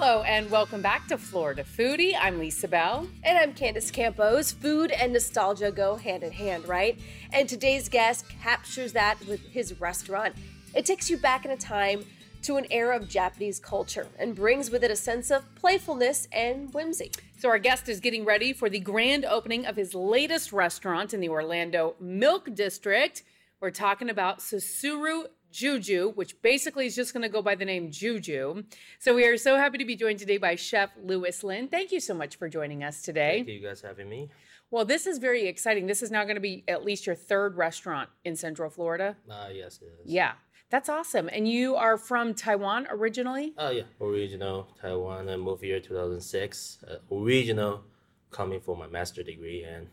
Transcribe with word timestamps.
Hello 0.00 0.22
and 0.22 0.48
welcome 0.48 0.80
back 0.80 1.08
to 1.08 1.18
Florida 1.18 1.64
Foodie. 1.64 2.14
I'm 2.16 2.38
Lisa 2.38 2.68
Bell. 2.68 3.08
And 3.24 3.36
I'm 3.36 3.52
Candace 3.52 3.90
Campos. 3.90 4.52
Food 4.52 4.92
and 4.92 5.12
nostalgia 5.12 5.72
go 5.72 5.96
hand 5.96 6.22
in 6.22 6.30
hand, 6.30 6.68
right? 6.68 6.96
And 7.32 7.48
today's 7.48 7.88
guest 7.88 8.24
captures 8.40 8.92
that 8.92 9.18
with 9.26 9.40
his 9.48 9.80
restaurant. 9.80 10.36
It 10.72 10.86
takes 10.86 11.10
you 11.10 11.16
back 11.16 11.44
in 11.44 11.50
a 11.50 11.56
time 11.56 12.04
to 12.42 12.58
an 12.58 12.66
era 12.70 12.94
of 12.94 13.08
Japanese 13.08 13.58
culture 13.58 14.06
and 14.20 14.36
brings 14.36 14.70
with 14.70 14.84
it 14.84 14.92
a 14.92 14.96
sense 14.96 15.32
of 15.32 15.52
playfulness 15.56 16.28
and 16.30 16.72
whimsy. 16.72 17.10
So, 17.36 17.48
our 17.48 17.58
guest 17.58 17.88
is 17.88 17.98
getting 17.98 18.24
ready 18.24 18.52
for 18.52 18.70
the 18.70 18.78
grand 18.78 19.24
opening 19.24 19.66
of 19.66 19.74
his 19.74 19.96
latest 19.96 20.52
restaurant 20.52 21.12
in 21.12 21.18
the 21.18 21.28
Orlando 21.28 21.96
Milk 21.98 22.54
District. 22.54 23.24
We're 23.60 23.72
talking 23.72 24.10
about 24.10 24.38
Susuru 24.38 25.24
Juju, 25.50 26.12
which 26.14 26.40
basically 26.42 26.86
is 26.86 26.94
just 26.94 27.12
going 27.12 27.22
to 27.22 27.28
go 27.28 27.42
by 27.42 27.54
the 27.54 27.64
name 27.64 27.90
Juju. 27.90 28.64
So, 28.98 29.14
we 29.14 29.24
are 29.26 29.36
so 29.36 29.56
happy 29.56 29.78
to 29.78 29.84
be 29.84 29.96
joined 29.96 30.18
today 30.18 30.38
by 30.38 30.54
Chef 30.54 30.90
Lewis 31.02 31.42
Lin. 31.44 31.68
Thank 31.68 31.92
you 31.92 32.00
so 32.00 32.14
much 32.14 32.36
for 32.36 32.48
joining 32.48 32.84
us 32.84 33.02
today. 33.02 33.44
Thank 33.44 33.48
you 33.48 33.66
guys 33.66 33.80
having 33.80 34.08
me. 34.08 34.30
Well, 34.70 34.84
this 34.84 35.06
is 35.06 35.18
very 35.18 35.46
exciting. 35.46 35.86
This 35.86 36.02
is 36.02 36.10
now 36.10 36.24
going 36.24 36.34
to 36.36 36.40
be 36.40 36.62
at 36.68 36.84
least 36.84 37.06
your 37.06 37.14
third 37.14 37.56
restaurant 37.56 38.10
in 38.24 38.36
Central 38.36 38.68
Florida. 38.68 39.16
Uh, 39.30 39.48
yes, 39.52 39.80
it 39.80 39.86
is. 40.04 40.12
Yeah. 40.12 40.32
That's 40.70 40.90
awesome. 40.90 41.30
And 41.32 41.48
you 41.48 41.76
are 41.76 41.96
from 41.96 42.34
Taiwan 42.34 42.86
originally? 42.90 43.54
Oh, 43.56 43.70
yeah. 43.70 43.84
Original 44.02 44.68
Taiwan. 44.80 45.30
I 45.30 45.36
moved 45.36 45.62
here 45.62 45.80
2006. 45.80 46.84
Uh, 46.86 47.14
original 47.14 47.84
coming 48.30 48.60
for 48.60 48.76
my 48.76 48.86
master 48.86 49.22
degree 49.22 49.64
and 49.64 49.86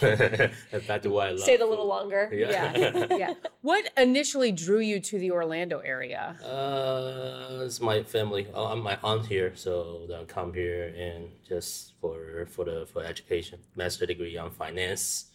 to 0.00 1.10
what 1.10 1.26
I 1.26 1.30
love. 1.30 1.40
Stayed 1.40 1.60
a 1.60 1.66
little 1.66 1.86
longer. 1.86 2.30
Yeah. 2.32 2.76
yeah. 2.76 3.06
yeah. 3.16 3.34
What 3.62 3.90
initially 3.96 4.52
drew 4.52 4.80
you 4.80 5.00
to 5.00 5.18
the 5.18 5.30
Orlando 5.30 5.78
area? 5.78 6.36
Uh, 6.44 7.64
it's 7.64 7.80
my 7.80 8.02
family. 8.02 8.46
Oh, 8.54 8.66
I'm 8.66 8.82
my 8.82 8.98
aunt 9.02 9.26
here, 9.26 9.52
so 9.54 10.06
I 10.14 10.24
come 10.24 10.52
here 10.52 10.94
and 10.96 11.28
just 11.48 11.94
for 12.00 12.46
for 12.46 12.64
the 12.64 12.86
for 12.92 13.04
education, 13.04 13.60
master 13.76 14.06
degree 14.06 14.36
on 14.36 14.50
finance. 14.50 15.26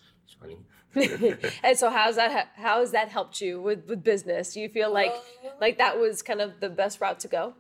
And 1.64 1.78
so 1.78 1.90
how's 1.90 2.16
that 2.16 2.50
how 2.56 2.80
has 2.80 2.92
that 2.92 3.10
helped 3.10 3.42
you 3.42 3.62
with, 3.62 3.86
with 3.88 4.04
business 4.04 4.54
do 4.54 4.60
you 4.62 4.70
feel 4.70 4.92
like 4.92 5.12
uh, 5.12 5.50
like 5.62 5.78
that 5.78 6.00
was 6.00 6.22
kind 6.22 6.42
of 6.42 6.60
the 6.60 6.70
best 6.70 7.00
route 7.00 7.20
to 7.20 7.28
go 7.28 7.54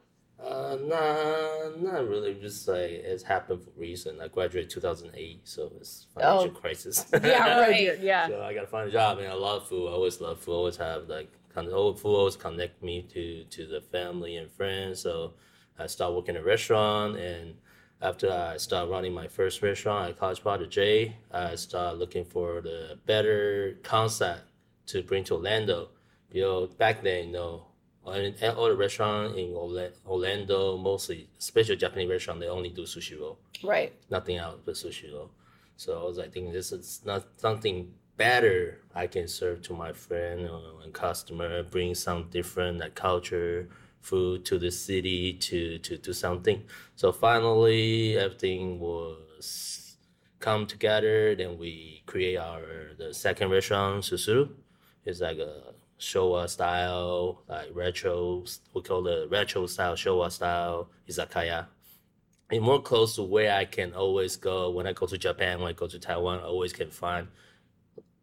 uh 0.43 0.77
nah 0.83 1.69
not 1.77 2.07
really 2.07 2.33
just 2.35 2.67
like 2.67 2.91
it's 2.91 3.23
happened 3.23 3.61
for 3.61 3.71
reason 3.77 4.19
i 4.21 4.27
graduated 4.27 4.69
2008 4.69 5.41
so 5.43 5.71
it's 5.79 6.07
financial 6.13 6.47
oh. 6.55 6.59
crisis 6.59 7.05
yeah 7.23 7.59
right 7.59 7.99
yeah 8.01 8.27
so 8.27 8.41
i 8.41 8.53
gotta 8.53 8.67
find 8.67 8.87
a 8.87 8.91
job 8.91 9.19
and 9.19 9.27
i 9.27 9.33
love 9.33 9.67
food 9.67 9.87
i 9.87 9.91
always 9.91 10.21
love 10.21 10.39
food 10.39 10.53
I 10.53 10.55
always 10.55 10.77
have 10.77 11.09
like 11.09 11.29
kind 11.53 11.67
of 11.67 11.73
old 11.73 11.99
food 11.99 12.15
always 12.15 12.37
connect 12.37 12.81
me 12.81 13.01
to 13.13 13.43
to 13.45 13.67
the 13.67 13.81
family 13.81 14.37
and 14.37 14.49
friends 14.49 15.01
so 15.01 15.33
i 15.77 15.87
started 15.87 16.15
working 16.15 16.35
in 16.35 16.41
a 16.41 16.45
restaurant 16.45 17.17
and 17.17 17.55
after 18.01 18.31
I 18.31 18.57
started 18.57 18.89
running 18.89 19.13
my 19.13 19.27
first 19.27 19.61
restaurant 19.61 20.09
at 20.09 20.19
College 20.19 20.41
Park 20.43 20.69
J, 20.69 21.15
I 21.31 21.55
started 21.55 21.99
looking 21.99 22.23
for 22.23 22.61
the 22.61 22.97
better 23.05 23.77
concept 23.83 24.43
to 24.87 25.03
bring 25.03 25.23
to 25.25 25.35
Orlando. 25.35 25.89
You 26.31 26.41
know, 26.43 26.67
back 26.67 27.03
then, 27.03 27.27
you 27.27 27.33
know, 27.33 27.65
at 28.07 28.55
all 28.55 28.69
the 28.69 28.75
restaurant 28.75 29.37
in 29.37 29.53
Orlando, 29.53 30.77
mostly, 30.77 31.29
especially 31.39 31.75
Japanese 31.75 32.09
restaurant, 32.09 32.39
they 32.39 32.47
only 32.47 32.69
do 32.69 32.83
sushi 32.83 33.19
roll. 33.19 33.39
Right. 33.63 33.93
Nothing 34.09 34.37
else 34.37 34.59
but 34.65 34.75
sushi 34.75 35.13
roll. 35.13 35.31
So 35.77 35.99
I 35.99 36.03
was 36.03 36.17
like, 36.17 36.33
thinking 36.33 36.51
this 36.51 36.71
is 36.71 37.01
not 37.05 37.25
something 37.37 37.93
better 38.19 38.81
I 38.93 39.07
can 39.07 39.27
serve 39.27 39.61
to 39.63 39.73
my 39.73 39.93
friend 39.93 40.49
and 40.83 40.93
customer, 40.93 41.63
bring 41.63 41.95
some 41.95 42.29
different 42.29 42.79
like 42.79 42.93
culture, 42.93 43.69
food 44.01 44.45
to 44.45 44.59
the 44.59 44.71
city 44.71 45.33
to 45.33 45.79
to 45.79 45.97
do 45.97 46.13
something. 46.13 46.63
So 46.95 47.11
finally, 47.11 48.17
everything 48.17 48.79
was 48.79 49.95
come 50.39 50.65
together. 50.67 51.35
Then 51.35 51.57
we 51.57 52.03
create 52.05 52.37
our 52.37 52.61
the 52.97 53.13
second 53.13 53.51
restaurant, 53.51 54.03
Susuru. 54.03 54.49
It's 55.05 55.21
like 55.21 55.39
a 55.39 55.73
Showa 55.99 56.49
style, 56.49 57.43
like 57.47 57.69
retro. 57.73 58.45
We 58.73 58.81
call 58.81 59.07
it 59.07 59.29
retro 59.29 59.67
style, 59.67 59.95
Showa 59.95 60.31
style 60.31 60.89
izakaya. 61.07 61.67
And 62.51 62.63
more 62.63 62.81
close 62.81 63.15
to 63.15 63.23
where 63.23 63.53
I 63.53 63.65
can 63.65 63.93
always 63.93 64.35
go 64.35 64.71
when 64.71 64.87
I 64.87 64.93
go 64.93 65.05
to 65.05 65.17
Japan, 65.17 65.59
when 65.59 65.69
I 65.69 65.73
go 65.73 65.87
to 65.87 65.99
Taiwan, 65.99 66.39
I 66.39 66.43
always 66.43 66.73
can 66.73 66.89
find 66.89 67.27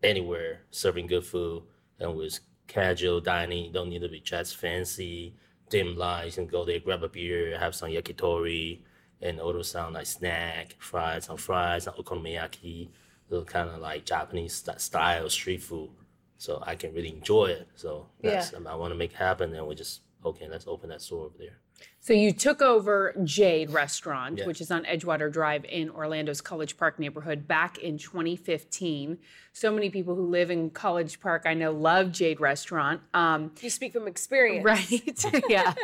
anywhere 0.02 0.60
serving 0.70 1.06
good 1.06 1.24
food 1.24 1.62
and 2.00 2.16
with 2.16 2.40
casual 2.66 3.20
dining. 3.20 3.66
You 3.66 3.72
don't 3.72 3.88
need 3.88 4.02
to 4.02 4.08
be 4.08 4.20
just 4.20 4.56
fancy 4.56 5.34
dim 5.68 5.96
lights 5.96 6.38
and 6.38 6.50
go 6.50 6.64
there, 6.64 6.80
grab 6.80 7.02
a 7.02 7.08
beer, 7.08 7.58
have 7.58 7.74
some 7.74 7.90
yakitori, 7.90 8.80
and 9.20 9.40
also 9.40 9.62
some 9.62 9.92
like 9.92 10.06
snack, 10.06 10.76
fries, 10.78 11.26
some 11.26 11.36
fries, 11.36 11.84
some 11.84 11.94
okonomiyaki, 11.94 12.88
little 13.30 13.44
kind 13.44 13.70
of 13.70 13.80
like 13.80 14.04
Japanese 14.04 14.64
style 14.78 15.28
street 15.30 15.62
food. 15.62 15.90
So 16.38 16.62
I 16.66 16.74
can 16.74 16.92
really 16.92 17.12
enjoy 17.12 17.46
it. 17.46 17.68
So 17.74 18.08
that's, 18.20 18.52
yeah. 18.52 18.70
I 18.70 18.74
want 18.74 18.92
to 18.92 18.96
make 18.96 19.12
it 19.12 19.16
happen, 19.16 19.54
and 19.54 19.66
we 19.66 19.74
just 19.74 20.02
okay, 20.24 20.48
let's 20.48 20.66
open 20.66 20.90
that 20.90 21.00
store 21.00 21.26
over 21.26 21.38
there. 21.38 21.60
So 22.00 22.12
you 22.12 22.32
took 22.32 22.62
over 22.62 23.14
Jade 23.24 23.70
Restaurant, 23.70 24.38
yeah. 24.38 24.46
which 24.46 24.60
is 24.60 24.70
on 24.70 24.84
Edgewater 24.84 25.30
Drive 25.30 25.64
in 25.64 25.90
Orlando's 25.90 26.40
College 26.40 26.76
Park 26.76 27.00
neighborhood 27.00 27.48
back 27.48 27.78
in 27.78 27.98
2015. 27.98 29.18
So 29.52 29.72
many 29.72 29.90
people 29.90 30.14
who 30.14 30.26
live 30.26 30.50
in 30.50 30.70
College 30.70 31.18
Park, 31.18 31.42
I 31.46 31.54
know, 31.54 31.72
love 31.72 32.12
Jade 32.12 32.40
Restaurant. 32.40 33.00
Um, 33.12 33.50
you 33.60 33.70
speak 33.70 33.92
from 33.92 34.06
experience. 34.06 34.64
Right. 34.64 35.44
yeah. 35.48 35.74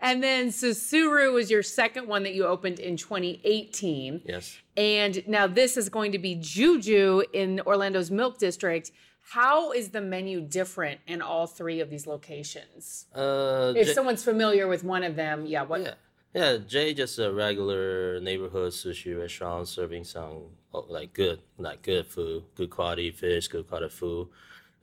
and 0.00 0.20
then 0.20 0.48
Susuru 0.48 1.32
was 1.32 1.48
your 1.48 1.62
second 1.62 2.08
one 2.08 2.24
that 2.24 2.34
you 2.34 2.44
opened 2.44 2.80
in 2.80 2.96
2018. 2.96 4.22
Yes. 4.24 4.56
And 4.76 5.22
now 5.28 5.46
this 5.46 5.76
is 5.76 5.88
going 5.88 6.10
to 6.12 6.18
be 6.18 6.34
Juju 6.34 7.22
in 7.32 7.60
Orlando's 7.60 8.10
Milk 8.10 8.38
District. 8.38 8.90
How 9.30 9.72
is 9.72 9.90
the 9.90 10.00
menu 10.00 10.40
different 10.40 11.00
in 11.06 11.20
all 11.20 11.46
three 11.46 11.80
of 11.80 11.90
these 11.90 12.06
locations? 12.06 13.06
Uh, 13.14 13.74
if 13.76 13.88
J- 13.88 13.92
someone's 13.92 14.24
familiar 14.24 14.66
with 14.66 14.84
one 14.84 15.04
of 15.04 15.16
them, 15.16 15.44
yeah, 15.44 15.64
what? 15.64 15.82
Yeah, 15.82 15.94
yeah. 16.32 16.56
Jay 16.66 16.94
just 16.94 17.18
a 17.18 17.30
regular 17.30 18.20
neighborhood 18.20 18.72
sushi 18.72 19.18
restaurant 19.18 19.68
serving 19.68 20.04
some 20.04 20.44
oh, 20.72 20.86
like 20.88 21.12
good, 21.12 21.40
like 21.58 21.82
good 21.82 22.06
food, 22.06 22.44
good 22.54 22.70
quality 22.70 23.10
fish, 23.10 23.48
good 23.48 23.68
quality 23.68 23.90
food. 23.90 24.28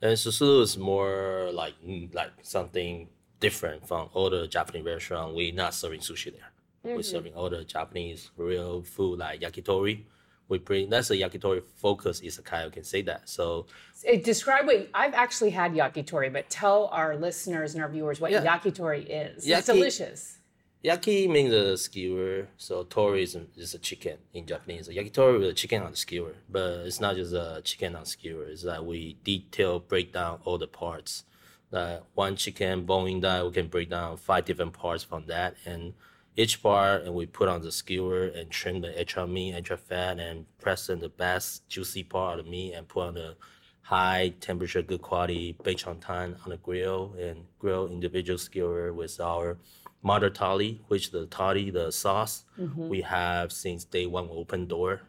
And 0.00 0.12
Susuru 0.12 0.62
is 0.62 0.78
more 0.78 1.50
like 1.52 1.74
mm, 1.84 2.14
like 2.14 2.30
something 2.42 3.08
different 3.40 3.88
from 3.88 4.10
the 4.14 4.46
Japanese 4.48 4.84
restaurant. 4.84 5.34
We're 5.34 5.52
not 5.52 5.74
serving 5.74 6.00
sushi 6.00 6.30
there. 6.32 6.52
Mm-hmm. 6.84 6.94
We're 6.94 7.02
serving 7.02 7.34
all 7.34 7.50
the 7.50 7.64
Japanese 7.64 8.30
real 8.36 8.82
food 8.82 9.18
like 9.18 9.40
yakitori 9.40 10.04
we 10.48 10.58
bring 10.58 10.90
that's 10.90 11.10
a 11.10 11.16
yakitori 11.16 11.62
focus 11.76 12.20
izakaya. 12.20 12.66
I 12.66 12.70
can 12.70 12.84
say 12.84 13.02
that. 13.02 13.28
So 13.28 13.66
eh, 14.04 14.20
describe 14.22 14.66
what 14.66 14.88
I've 14.94 15.14
actually 15.14 15.50
had 15.50 15.72
yakitori, 15.72 16.32
but 16.32 16.48
tell 16.48 16.86
our 16.92 17.16
listeners 17.16 17.74
and 17.74 17.82
our 17.82 17.88
viewers 17.88 18.20
what 18.20 18.30
yeah. 18.30 18.44
yakitori 18.44 19.06
is. 19.08 19.46
Yaki, 19.46 19.58
it's 19.58 19.66
delicious. 19.66 20.38
Yaki 20.84 21.28
means 21.28 21.52
a 21.52 21.76
skewer, 21.76 22.46
so 22.56 22.84
tori 22.84 23.22
is 23.22 23.34
a, 23.34 23.46
is 23.56 23.74
a 23.74 23.78
chicken 23.78 24.18
in 24.34 24.46
Japanese. 24.46 24.86
So 24.86 24.92
yakitori 24.92 25.42
is 25.42 25.50
a 25.50 25.54
chicken 25.54 25.82
on 25.82 25.90
the 25.90 25.96
skewer, 25.96 26.34
but 26.48 26.86
it's 26.86 27.00
not 27.00 27.16
just 27.16 27.32
a 27.32 27.60
chicken 27.64 27.96
on 27.96 28.04
skewer. 28.04 28.44
It's 28.44 28.62
like 28.62 28.82
we 28.82 29.16
detail 29.24 29.80
break 29.80 30.12
down 30.12 30.40
all 30.44 30.58
the 30.58 30.68
parts. 30.68 31.24
Like 31.72 32.02
one 32.14 32.36
chicken 32.36 32.84
bone 32.86 33.08
in 33.08 33.20
that 33.20 33.44
we 33.44 33.50
can 33.50 33.66
break 33.66 33.90
down 33.90 34.16
five 34.16 34.44
different 34.44 34.74
parts 34.74 35.02
from 35.02 35.26
that 35.26 35.56
and 35.64 35.94
each 36.36 36.62
part 36.62 37.04
and 37.04 37.14
we 37.14 37.26
put 37.26 37.48
on 37.48 37.62
the 37.62 37.72
skewer 37.72 38.26
and 38.26 38.50
trim 38.50 38.82
the 38.82 38.98
extra 38.98 39.26
meat, 39.26 39.54
extra 39.54 39.76
fat, 39.76 40.20
and 40.20 40.44
press 40.58 40.88
in 40.90 41.00
the 41.00 41.08
best 41.08 41.68
juicy 41.68 42.02
part 42.02 42.38
of 42.38 42.44
the 42.44 42.50
meat 42.50 42.74
and 42.74 42.86
put 42.86 43.08
on 43.08 43.14
the 43.14 43.36
high 43.80 44.34
temperature, 44.40 44.82
good 44.82 45.00
quality 45.00 45.56
binchotan 45.62 46.36
on 46.44 46.50
the 46.50 46.56
grill 46.58 47.14
and 47.18 47.44
grill 47.58 47.86
individual 47.86 48.38
skewer 48.38 48.92
with 48.92 49.18
our 49.20 49.56
mother 50.02 50.28
tare, 50.28 50.72
which 50.88 51.10
the 51.10 51.26
tare, 51.26 51.70
the 51.70 51.90
sauce, 51.90 52.44
mm-hmm. 52.58 52.88
we 52.88 53.00
have 53.00 53.50
since 53.50 53.84
day 53.84 54.06
one 54.06 54.28
open 54.30 54.66
door. 54.66 55.02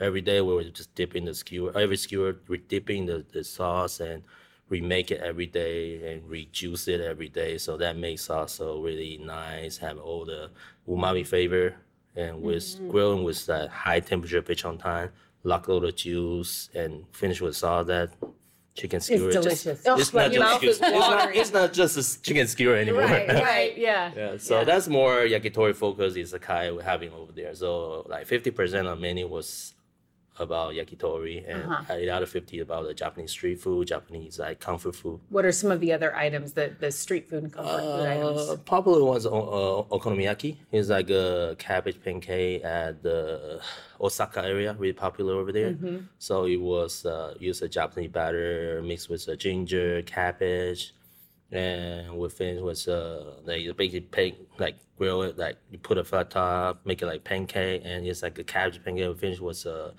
Every 0.00 0.20
day 0.20 0.40
we 0.40 0.54
were 0.54 0.64
just 0.64 0.94
dipping 0.94 1.24
the 1.24 1.34
skewer, 1.34 1.76
every 1.76 1.96
skewer 1.96 2.36
we're 2.46 2.58
dipping 2.58 3.06
the, 3.06 3.24
the 3.32 3.42
sauce 3.42 4.00
and 4.00 4.22
remake 4.68 5.10
it 5.10 5.20
every 5.20 5.46
day 5.46 6.12
and 6.12 6.28
reduce 6.28 6.88
it 6.88 7.00
every 7.00 7.28
day. 7.28 7.58
So 7.58 7.76
that 7.78 7.96
makes 7.96 8.28
also 8.28 8.80
really 8.80 9.18
nice. 9.18 9.78
Have 9.78 9.98
all 9.98 10.24
the 10.24 10.50
umami 10.88 11.26
flavor 11.26 11.76
and 12.16 12.42
with 12.42 12.64
mm-hmm. 12.64 12.90
grilling 12.90 13.24
with 13.24 13.46
that 13.46 13.70
high 13.70 14.00
temperature 14.00 14.42
pitch 14.42 14.64
on 14.64 14.78
time, 14.78 15.10
lock 15.44 15.68
all 15.68 15.80
the 15.80 15.92
juice 15.92 16.68
and 16.74 17.04
finish 17.12 17.40
with 17.40 17.62
all 17.64 17.84
that 17.84 18.10
chicken 18.74 19.00
skewer. 19.00 19.28
It's 19.28 19.36
delicious. 19.36 19.82
Just, 19.84 20.00
it's, 20.00 20.12
not 20.12 20.32
just, 20.32 20.62
it's, 20.62 20.80
not, 20.80 21.34
it's 21.34 21.52
not 21.52 21.72
just 21.72 21.96
a 21.96 22.22
chicken 22.22 22.46
skewer 22.46 22.76
anymore. 22.76 23.02
Right, 23.02 23.28
right, 23.28 23.78
yeah. 23.88 24.12
yeah. 24.16 24.36
So 24.38 24.58
yeah. 24.58 24.64
that's 24.64 24.88
more 24.88 25.20
yakitori 25.20 25.74
focus 25.74 26.14
izakaya 26.14 26.74
we're 26.74 26.82
having 26.82 27.12
over 27.12 27.32
there. 27.32 27.54
So 27.54 28.06
like 28.08 28.26
50% 28.26 28.86
of 28.86 29.00
menu 29.00 29.26
was 29.26 29.74
about 30.40 30.74
yakitori 30.74 31.44
and 31.48 31.62
uh-huh. 31.64 31.96
the 31.96 32.10
other 32.10 32.26
50 32.26 32.60
about 32.60 32.86
the 32.86 32.94
Japanese 32.94 33.30
street 33.30 33.60
food, 33.60 33.88
Japanese 33.88 34.38
like 34.38 34.60
comfort 34.60 34.94
food. 34.94 35.20
What 35.28 35.44
are 35.44 35.52
some 35.52 35.70
of 35.70 35.80
the 35.80 35.92
other 35.92 36.14
items, 36.14 36.52
that 36.54 36.80
the 36.80 36.90
street 36.90 37.28
food 37.28 37.44
and 37.44 37.52
comfort 37.52 37.70
uh, 37.70 37.98
food 37.98 38.06
items? 38.06 38.60
Popular 38.64 39.04
ones, 39.04 39.26
uh, 39.26 39.30
okonomiyaki 39.30 40.56
is 40.72 40.90
like 40.90 41.10
a 41.10 41.56
cabbage 41.58 42.02
pancake 42.02 42.64
at 42.64 43.02
the 43.02 43.60
Osaka 44.00 44.44
area, 44.44 44.74
really 44.78 44.92
popular 44.92 45.34
over 45.34 45.52
there. 45.52 45.72
Mm-hmm. 45.72 45.98
So 46.18 46.44
it 46.44 46.60
was 46.60 47.04
uh, 47.04 47.34
use 47.38 47.62
a 47.62 47.68
Japanese 47.68 48.10
batter 48.10 48.82
mixed 48.84 49.08
with 49.08 49.26
a 49.28 49.36
ginger, 49.36 50.02
cabbage, 50.02 50.94
and 51.50 52.16
we 52.18 52.28
finish 52.28 52.60
with 52.60 52.86
uh 52.88 53.24
like 53.44 53.76
basic 53.76 54.10
pan 54.10 54.32
like 54.58 54.76
grill 54.98 55.22
it 55.22 55.38
like 55.38 55.56
you 55.70 55.78
put 55.78 55.96
a 55.96 56.04
flat 56.04 56.30
top, 56.30 56.80
make 56.84 57.00
it 57.00 57.06
like 57.06 57.24
pancake, 57.24 57.82
and 57.84 58.06
it's 58.06 58.22
like 58.22 58.38
a 58.38 58.44
cabbage 58.44 58.82
pancake. 58.84 59.08
We 59.08 59.14
finish 59.14 59.40
with 59.40 59.66
uh 59.66 59.90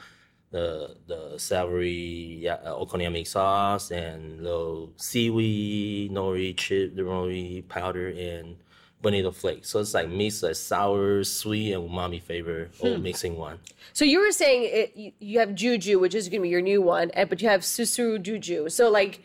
the 0.52 0.96
the 1.08 1.38
savory 1.38 2.40
yeah, 2.42 2.56
uh, 2.66 2.74
okonomiyaki 2.74 3.28
sauce 3.28 3.92
and 3.92 4.44
little 4.44 4.92
seaweed, 4.98 6.12
nori 6.12 6.56
chip, 6.58 6.96
the 6.96 7.04
nori 7.04 7.68
powder, 7.68 8.08
and 8.10 8.56
bonito 9.02 9.32
flakes. 9.32 9.70
So 9.70 9.80
it's 9.80 9.94
like 9.94 10.10
mix 10.10 10.42
like 10.44 10.56
sour, 10.56 11.24
sweet, 11.24 11.74
and 11.74 11.90
umami 11.90 12.22
flavor 12.22 12.70
all 12.80 12.96
hmm. 12.96 13.04
mixing 13.04 13.38
one. 13.38 13.60
So 13.94 14.06
you 14.06 14.20
were 14.20 14.32
saying 14.32 14.64
it, 14.64 14.96
you, 14.96 15.12
you 15.20 15.40
have 15.40 15.56
juju, 15.56 16.00
which 16.00 16.16
is 16.16 16.30
going 16.30 16.42
to 16.42 16.44
be 16.44 16.50
your 16.50 16.62
new 16.62 16.82
one, 16.82 17.12
but 17.16 17.42
you 17.42 17.50
have 17.50 17.62
susuru 17.62 18.22
juju. 18.22 18.70
So 18.70 18.90
like 18.90 19.22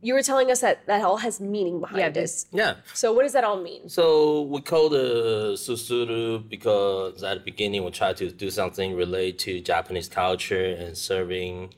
you 0.00 0.14
were 0.14 0.22
telling 0.22 0.50
us 0.50 0.60
that 0.60 0.86
that 0.86 1.02
all 1.02 1.18
has 1.18 1.40
meaning 1.40 1.80
behind 1.80 1.98
yeah, 1.98 2.08
this. 2.10 2.46
Yeah. 2.52 2.74
So 2.94 3.12
what 3.12 3.22
does 3.22 3.32
that 3.32 3.44
all 3.44 3.60
mean? 3.60 3.88
So 3.88 4.42
we 4.42 4.60
call 4.60 4.88
the 4.88 5.54
susuru 5.56 6.48
because 6.48 7.22
at 7.22 7.38
the 7.38 7.44
beginning 7.44 7.84
we 7.84 7.90
try 7.90 8.12
to 8.12 8.30
do 8.30 8.50
something 8.50 8.94
related 8.94 9.38
to 9.40 9.60
Japanese 9.60 10.08
culture 10.08 10.66
and 10.82 10.96
serving, 10.96 11.74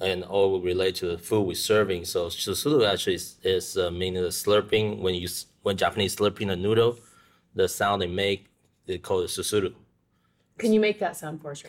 and 0.00 0.24
all 0.24 0.60
relate 0.60 0.94
to 0.96 1.06
the 1.06 1.18
food 1.18 1.42
we're 1.42 1.54
serving. 1.54 2.04
So 2.04 2.26
susuru 2.26 2.90
actually 2.90 3.16
is, 3.16 3.36
is 3.42 3.76
uh, 3.76 3.90
meaning 3.90 4.22
the 4.22 4.28
slurping 4.28 4.98
when 5.00 5.14
you 5.14 5.28
when 5.62 5.76
Japanese 5.76 6.16
slurping 6.16 6.50
a 6.50 6.56
noodle, 6.56 6.98
the 7.54 7.68
sound 7.68 8.02
they 8.02 8.06
make 8.06 8.48
they 8.86 8.98
call 8.98 9.20
it 9.20 9.28
susuru. 9.28 9.72
Can 10.58 10.72
you 10.72 10.80
make 10.80 10.98
that 11.00 11.16
sound 11.16 11.40
for 11.40 11.52
us? 11.52 11.62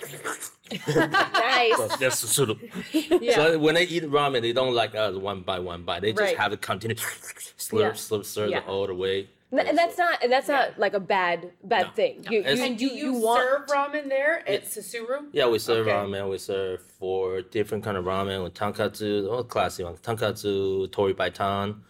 nice. 0.96 1.78
So 1.78 1.88
that's 2.00 2.20
sort 2.20 2.50
of. 2.52 2.62
Yeah. 2.94 3.36
So 3.36 3.60
when 3.60 3.76
they 3.76 3.84
eat 3.84 4.04
ramen, 4.04 4.42
they 4.42 4.54
don't 4.54 4.74
like 4.74 4.96
us 4.96 5.16
one 5.16 5.42
by 5.42 5.60
one 5.60 5.84
bite. 5.84 6.02
They 6.02 6.12
just 6.12 6.22
right. 6.22 6.38
have 6.38 6.52
to 6.52 6.58
continue 6.58 6.96
slurp, 6.96 7.80
yeah. 7.80 7.90
slurp, 7.92 8.22
slurp 8.22 8.50
yeah. 8.50 8.62
all 8.68 8.88
the 8.88 8.94
way. 8.94 9.30
And 9.52 9.78
that's 9.78 9.98
not 10.00 10.24
and 10.24 10.32
that's 10.32 10.48
not 10.48 10.80
like 10.80 10.96
a 10.96 11.00
bad 11.00 11.52
bad 11.64 11.88
no. 11.88 11.92
thing. 11.92 12.26
You, 12.30 12.40
you, 12.40 12.64
and 12.64 12.78
do 12.78 12.88
you, 12.88 12.94
you 12.94 13.14
want... 13.14 13.42
serve 13.42 13.68
ramen 13.68 14.10
there 14.10 14.48
at 14.50 14.66
Susuru? 14.66 15.26
Yeah, 15.32 15.48
we 15.48 15.60
serve 15.60 15.88
okay. 15.88 15.96
ramen. 15.96 16.30
We 16.30 16.40
serve 16.40 16.82
four 16.82 17.44
different 17.44 17.84
kind 17.84 17.96
of 17.96 18.06
ramen 18.06 18.44
with 18.44 18.56
tonkotsu, 18.56 19.32
all 19.32 19.44
classic 19.44 19.86
one, 19.86 19.96
tonkotsu, 19.98 20.92
tori 20.92 21.14
baitan, 21.14 21.82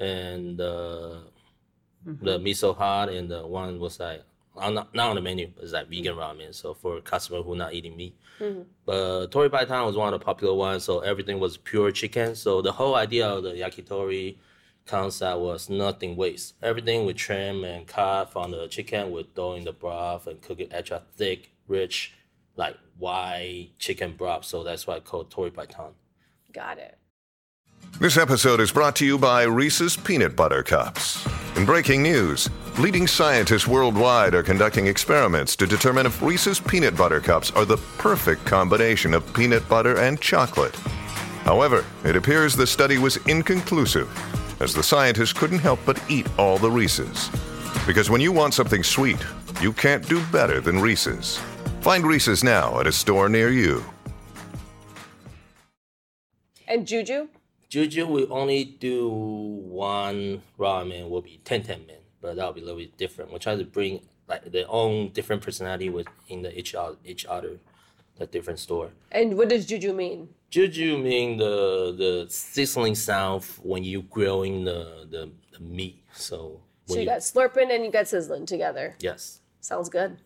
and 0.00 0.60
uh, 0.60 1.18
mm-hmm. 2.06 2.24
the 2.24 2.40
miso 2.40 2.76
hot, 2.76 3.08
and 3.08 3.30
the 3.30 3.46
one 3.46 3.78
was 3.78 4.00
like 4.00 4.24
on 4.56 4.74
not, 4.74 4.94
not 4.94 5.10
on 5.10 5.16
the 5.16 5.22
menu, 5.22 5.50
but 5.54 5.64
it's 5.64 5.72
like 5.72 5.88
vegan 5.88 6.16
ramen. 6.16 6.54
So 6.54 6.74
for 6.74 7.00
customer 7.00 7.42
who 7.42 7.56
not 7.56 7.74
eating 7.74 7.96
meat. 7.96 8.16
Mm-hmm. 8.40 8.62
But 8.84 9.30
tori 9.30 9.48
baitan 9.48 9.86
was 9.86 9.96
one 9.96 10.12
of 10.12 10.20
the 10.20 10.24
popular 10.24 10.54
ones. 10.54 10.84
So 10.84 11.00
everything 11.00 11.40
was 11.40 11.56
pure 11.56 11.90
chicken. 11.92 12.34
So 12.34 12.62
the 12.62 12.72
whole 12.72 12.94
idea 12.94 13.28
of 13.28 13.42
the 13.42 13.50
yakitori 13.50 14.36
concept 14.86 15.38
was 15.38 15.70
nothing 15.70 16.16
waste. 16.16 16.54
Everything 16.62 17.06
we 17.06 17.14
trim 17.14 17.64
and 17.64 17.86
cut 17.86 18.32
from 18.32 18.50
the 18.50 18.66
chicken, 18.68 19.12
we 19.12 19.28
throw 19.34 19.54
in 19.54 19.64
the 19.64 19.72
broth 19.72 20.26
and 20.26 20.40
cook 20.42 20.60
it 20.60 20.68
extra 20.72 21.02
thick, 21.16 21.50
rich, 21.68 22.12
like 22.56 22.76
white 22.98 23.70
chicken 23.78 24.14
broth. 24.16 24.44
So 24.44 24.62
that's 24.62 24.86
why 24.86 24.96
it's 24.96 25.08
called 25.08 25.30
tori 25.30 25.50
baitan. 25.50 25.92
Got 26.52 26.78
it. 26.78 26.98
This 27.98 28.16
episode 28.16 28.60
is 28.60 28.72
brought 28.72 28.96
to 28.96 29.06
you 29.06 29.18
by 29.18 29.42
Reese's 29.44 29.96
Peanut 29.96 30.34
Butter 30.34 30.62
Cups. 30.62 31.26
In 31.56 31.64
breaking 31.66 32.02
news, 32.02 32.48
leading 32.78 33.06
scientists 33.06 33.66
worldwide 33.66 34.34
are 34.34 34.42
conducting 34.42 34.86
experiments 34.86 35.54
to 35.56 35.66
determine 35.66 36.06
if 36.06 36.22
Reese's 36.22 36.58
Peanut 36.58 36.96
Butter 36.96 37.20
Cups 37.20 37.50
are 37.50 37.64
the 37.64 37.76
perfect 37.98 38.44
combination 38.46 39.14
of 39.14 39.34
peanut 39.34 39.68
butter 39.68 39.98
and 39.98 40.20
chocolate. 40.20 40.74
However, 41.44 41.84
it 42.04 42.16
appears 42.16 42.54
the 42.54 42.66
study 42.66 42.98
was 42.98 43.18
inconclusive, 43.26 44.08
as 44.60 44.72
the 44.74 44.82
scientists 44.82 45.32
couldn't 45.32 45.58
help 45.58 45.80
but 45.84 46.02
eat 46.08 46.26
all 46.38 46.56
the 46.56 46.70
Reese's. 46.70 47.30
Because 47.86 48.10
when 48.10 48.20
you 48.20 48.32
want 48.32 48.54
something 48.54 48.82
sweet, 48.82 49.18
you 49.60 49.72
can't 49.72 50.08
do 50.08 50.24
better 50.26 50.60
than 50.60 50.78
Reese's. 50.78 51.38
Find 51.80 52.06
Reese's 52.06 52.42
now 52.44 52.80
at 52.80 52.86
a 52.86 52.92
store 52.92 53.28
near 53.28 53.50
you. 53.50 53.84
And 56.68 56.86
Juju? 56.86 57.28
Juju 57.68 58.06
will 58.06 58.32
only 58.32 58.64
do 58.64 59.08
one 59.08 60.42
ramen 60.58 61.08
will 61.08 61.22
be 61.22 61.40
tantanmen, 61.44 62.01
but 62.22 62.36
that'll 62.36 62.54
be 62.54 62.62
a 62.62 62.64
little 62.64 62.80
bit 62.80 62.96
different. 62.96 63.32
We 63.32 63.38
try 63.38 63.56
to 63.56 63.64
bring 63.64 64.00
like 64.28 64.50
their 64.50 64.64
own 64.68 65.10
different 65.10 65.42
personality 65.42 65.90
within 65.90 66.42
the 66.42 66.58
each 66.58 66.74
other, 66.74 66.96
each 67.04 67.26
other, 67.26 67.58
the 68.16 68.26
different 68.26 68.60
store. 68.60 68.90
And 69.10 69.36
what 69.36 69.50
does 69.50 69.66
juju 69.66 69.92
mean? 69.92 70.28
Juju 70.48 70.98
mean 70.98 71.36
the 71.36 71.92
the 71.96 72.26
sizzling 72.30 72.94
sound 72.94 73.44
when 73.62 73.84
you 73.84 74.02
grilling 74.02 74.64
the 74.64 75.06
the, 75.10 75.30
the 75.52 75.60
meat. 75.60 76.02
So 76.14 76.60
so 76.86 76.94
you, 76.94 77.00
you 77.00 77.06
got 77.06 77.20
slurping 77.20 77.74
and 77.74 77.84
you 77.84 77.90
got 77.90 78.08
sizzling 78.08 78.46
together. 78.46 78.96
Yes. 79.00 79.40
Sounds 79.60 79.88
good. 79.88 80.18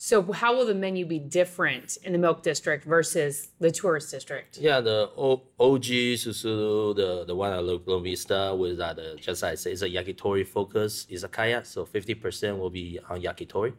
So 0.00 0.22
how 0.32 0.56
will 0.56 0.64
the 0.64 0.76
menu 0.76 1.04
be 1.04 1.18
different 1.18 1.98
in 2.04 2.12
the 2.12 2.18
Milk 2.18 2.44
District 2.44 2.84
versus 2.84 3.48
the 3.58 3.72
tourist 3.72 4.12
district? 4.12 4.56
Yeah, 4.58 4.80
the 4.80 5.10
o- 5.16 5.42
OG 5.58 5.82
Susuru, 6.22 6.94
the 6.94 7.24
the 7.26 7.34
one 7.34 7.52
at 7.52 7.64
Lake 7.64 7.84
Buena 7.84 8.00
Vista 8.00 8.54
with 8.56 8.78
that 8.78 8.96
uh, 8.96 9.16
just 9.16 9.42
like 9.42 9.52
I 9.52 9.54
say, 9.56 9.72
it's 9.72 9.82
a 9.82 9.88
yakitori 9.90 10.46
focus 10.46 11.04
izakaya, 11.10 11.66
so 11.66 11.84
fifty 11.84 12.14
percent 12.14 12.58
will 12.58 12.70
be 12.70 13.00
on 13.10 13.20
yakitori. 13.20 13.72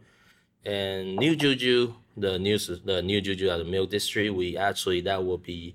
And 0.66 1.16
New 1.16 1.34
Juju, 1.34 1.94
the 2.18 2.38
new 2.38 2.58
the 2.58 3.00
new 3.00 3.22
Juju 3.22 3.48
at 3.48 3.56
the 3.56 3.64
Milk 3.64 3.88
District, 3.88 4.34
we 4.34 4.58
actually 4.58 5.00
that 5.00 5.24
will 5.24 5.38
be 5.38 5.74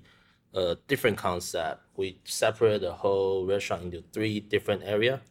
a 0.54 0.76
different 0.86 1.18
concept. 1.18 1.82
We 1.96 2.20
separate 2.22 2.82
the 2.82 2.92
whole 2.92 3.44
restaurant 3.46 3.82
into 3.82 4.04
three 4.12 4.38
different 4.38 4.82
area. 4.84 5.22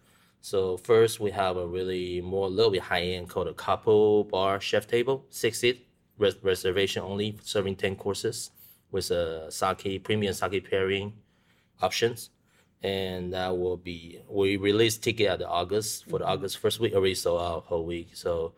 So 0.46 0.78
first 0.78 1.20
we 1.20 1.32
have 1.32 1.58
a 1.58 1.66
really 1.66 2.22
more 2.22 2.48
little 2.48 2.72
bit 2.72 2.84
high 2.84 3.02
end 3.02 3.30
called 3.30 3.48
a 3.48 3.54
couple 3.56 4.26
bar 4.26 4.62
chef 4.62 4.86
table, 4.86 5.26
six 5.32 5.58
seat 5.62 5.88
res- 6.20 6.38
reservation 6.44 7.02
only, 7.02 7.40
serving 7.42 7.78
ten 7.78 7.96
courses 7.96 8.52
with 8.92 9.10
a 9.10 9.52
sake 9.52 10.04
premium 10.04 10.36
sake 10.36 10.70
pairing 10.70 11.14
options, 11.82 12.30
and 12.84 13.34
that 13.34 13.58
will 13.58 13.76
be 13.76 14.22
we 14.30 14.56
release 14.58 15.00
ticket 15.00 15.30
at 15.30 15.40
the 15.40 15.48
August 15.50 16.04
for 16.04 16.20
the 16.20 16.26
mm-hmm. 16.26 16.34
August 16.34 16.60
first 16.60 16.80
week 16.80 16.94
already 16.94 17.16
sold 17.16 17.42
out 17.42 17.64
whole 17.64 17.84
week. 17.84 18.10
So 18.14 18.54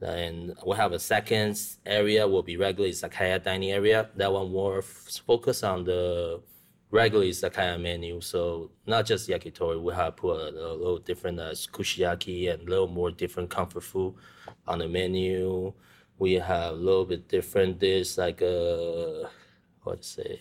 and 0.00 0.54
we 0.64 0.76
have 0.76 0.92
a 0.92 1.00
second 1.00 1.60
area 1.84 2.28
will 2.28 2.44
be 2.44 2.56
regular 2.56 2.88
izakaya 2.88 3.42
dining 3.42 3.72
area. 3.72 4.08
That 4.14 4.32
one 4.32 4.52
more 4.52 4.78
f- 4.78 5.20
focus 5.26 5.64
on 5.64 5.82
the 5.82 6.42
regularly 6.94 7.28
is 7.28 7.40
that 7.40 7.52
kind 7.52 7.74
of 7.74 7.80
menu. 7.80 8.20
So 8.20 8.70
not 8.86 9.04
just 9.04 9.28
yakitori, 9.28 9.82
we 9.82 9.92
have 9.92 10.16
put 10.16 10.36
a, 10.40 10.48
a 10.50 10.74
little 10.74 10.98
different 10.98 11.40
uh, 11.40 11.50
kushiyaki 11.50 12.52
and 12.52 12.62
a 12.62 12.70
little 12.70 12.86
more 12.86 13.10
different 13.10 13.50
comfort 13.50 13.82
food 13.82 14.14
on 14.66 14.78
the 14.78 14.88
menu. 14.88 15.72
We 16.18 16.34
have 16.34 16.72
a 16.72 16.76
little 16.76 17.04
bit 17.04 17.28
different 17.28 17.80
dish 17.80 18.16
like 18.16 18.40
uh, 18.40 19.28
what 19.82 20.02
to 20.02 20.08
say. 20.08 20.40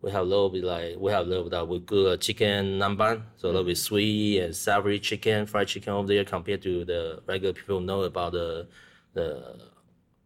We 0.00 0.12
have 0.12 0.20
a 0.20 0.24
little 0.24 0.50
bit 0.50 0.62
like 0.62 0.96
we 0.98 1.10
have 1.10 1.26
a 1.26 1.28
little 1.28 1.44
bit 1.44 1.54
of 1.54 1.68
with 1.68 1.86
good 1.86 2.20
chicken 2.20 2.78
namban, 2.78 3.22
so 3.36 3.48
a 3.48 3.50
little 3.50 3.64
bit 3.64 3.78
sweet 3.78 4.38
and 4.40 4.54
savory 4.54 5.00
chicken, 5.00 5.46
fried 5.46 5.66
chicken 5.66 5.94
over 5.94 6.06
there 6.06 6.24
compared 6.24 6.62
to 6.62 6.84
the 6.84 7.22
regular 7.26 7.54
people 7.54 7.80
know 7.80 8.02
about 8.02 8.32
the 8.32 8.68
the 9.14 9.26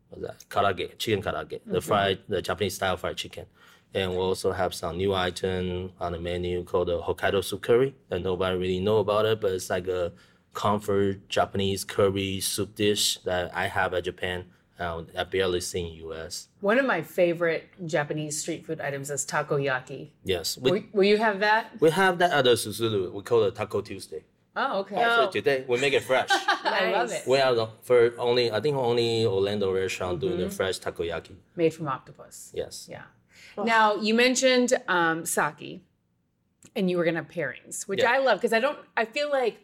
what's 0.08 0.22
that 0.26 0.44
karaage, 0.50 0.98
chicken 0.98 1.22
karaage, 1.22 1.60
mm-hmm. 1.60 1.72
the 1.72 1.80
fried 1.80 2.18
the 2.28 2.42
Japanese 2.42 2.74
style 2.74 2.96
fried 2.96 3.16
chicken. 3.16 3.46
And 3.94 4.10
we 4.12 4.16
also 4.18 4.52
have 4.52 4.74
some 4.74 4.96
new 4.98 5.14
item 5.14 5.92
on 6.00 6.12
the 6.12 6.18
menu 6.20 6.62
called 6.64 6.88
the 6.88 7.00
Hokkaido 7.00 7.42
soup 7.42 7.62
curry 7.62 7.94
that 8.08 8.22
nobody 8.22 8.56
really 8.56 8.80
know 8.80 8.98
about 8.98 9.24
it, 9.24 9.40
but 9.40 9.52
it's 9.52 9.70
like 9.70 9.88
a 9.88 10.12
comfort 10.54 11.28
Japanese 11.28 11.84
curry 11.84 12.40
soup 12.40 12.74
dish 12.74 13.18
that 13.24 13.54
I 13.54 13.66
have 13.68 13.94
at 13.94 14.04
Japan. 14.04 14.44
Uh, 14.78 15.02
I 15.16 15.24
barely 15.24 15.60
seen 15.60 15.86
in 15.86 15.94
U.S. 16.06 16.48
One 16.60 16.78
of 16.78 16.86
my 16.86 17.02
favorite 17.02 17.68
Japanese 17.84 18.40
street 18.40 18.64
food 18.64 18.80
items 18.80 19.10
is 19.10 19.26
takoyaki. 19.26 20.10
Yes, 20.22 20.56
we, 20.56 20.70
Will, 20.70 20.82
will 20.92 21.04
you 21.04 21.16
have 21.18 21.40
that? 21.40 21.72
we 21.80 21.90
have 21.90 22.18
that 22.18 22.30
at 22.30 22.44
the 22.44 22.50
Susuru. 22.52 23.10
We 23.12 23.22
call 23.22 23.42
it 23.44 23.56
Taco 23.56 23.80
Tuesday. 23.80 24.22
Oh, 24.54 24.80
okay. 24.80 24.94
Oh. 24.98 25.24
So 25.26 25.30
today 25.32 25.64
we 25.66 25.80
make 25.80 25.94
it 25.94 26.04
fresh. 26.04 26.28
I 26.30 26.92
love 26.92 27.10
it. 27.10 27.22
we 27.26 27.38
are 27.38 27.54
the 27.54 27.66
for 27.82 28.12
only 28.18 28.52
I 28.52 28.60
think 28.60 28.76
only 28.76 29.24
Orlando 29.26 29.72
restaurant 29.72 30.20
doing 30.20 30.38
the 30.38 30.48
fresh 30.50 30.78
takoyaki. 30.78 31.34
Made 31.56 31.74
from 31.74 31.88
octopus. 31.88 32.52
Yes. 32.54 32.86
Yeah. 32.88 33.02
Now 33.64 33.96
you 33.96 34.14
mentioned 34.14 34.72
um, 34.88 35.24
sake, 35.26 35.82
and 36.76 36.90
you 36.90 36.96
were 36.96 37.04
gonna 37.04 37.18
have 37.18 37.28
pairings, 37.28 37.86
which 37.88 38.02
Yeah. 38.02 38.12
I 38.12 38.18
love 38.18 38.38
because 38.38 38.52
I 38.52 38.60
don't. 38.60 38.78
I 38.96 39.04
feel 39.04 39.30
like 39.30 39.60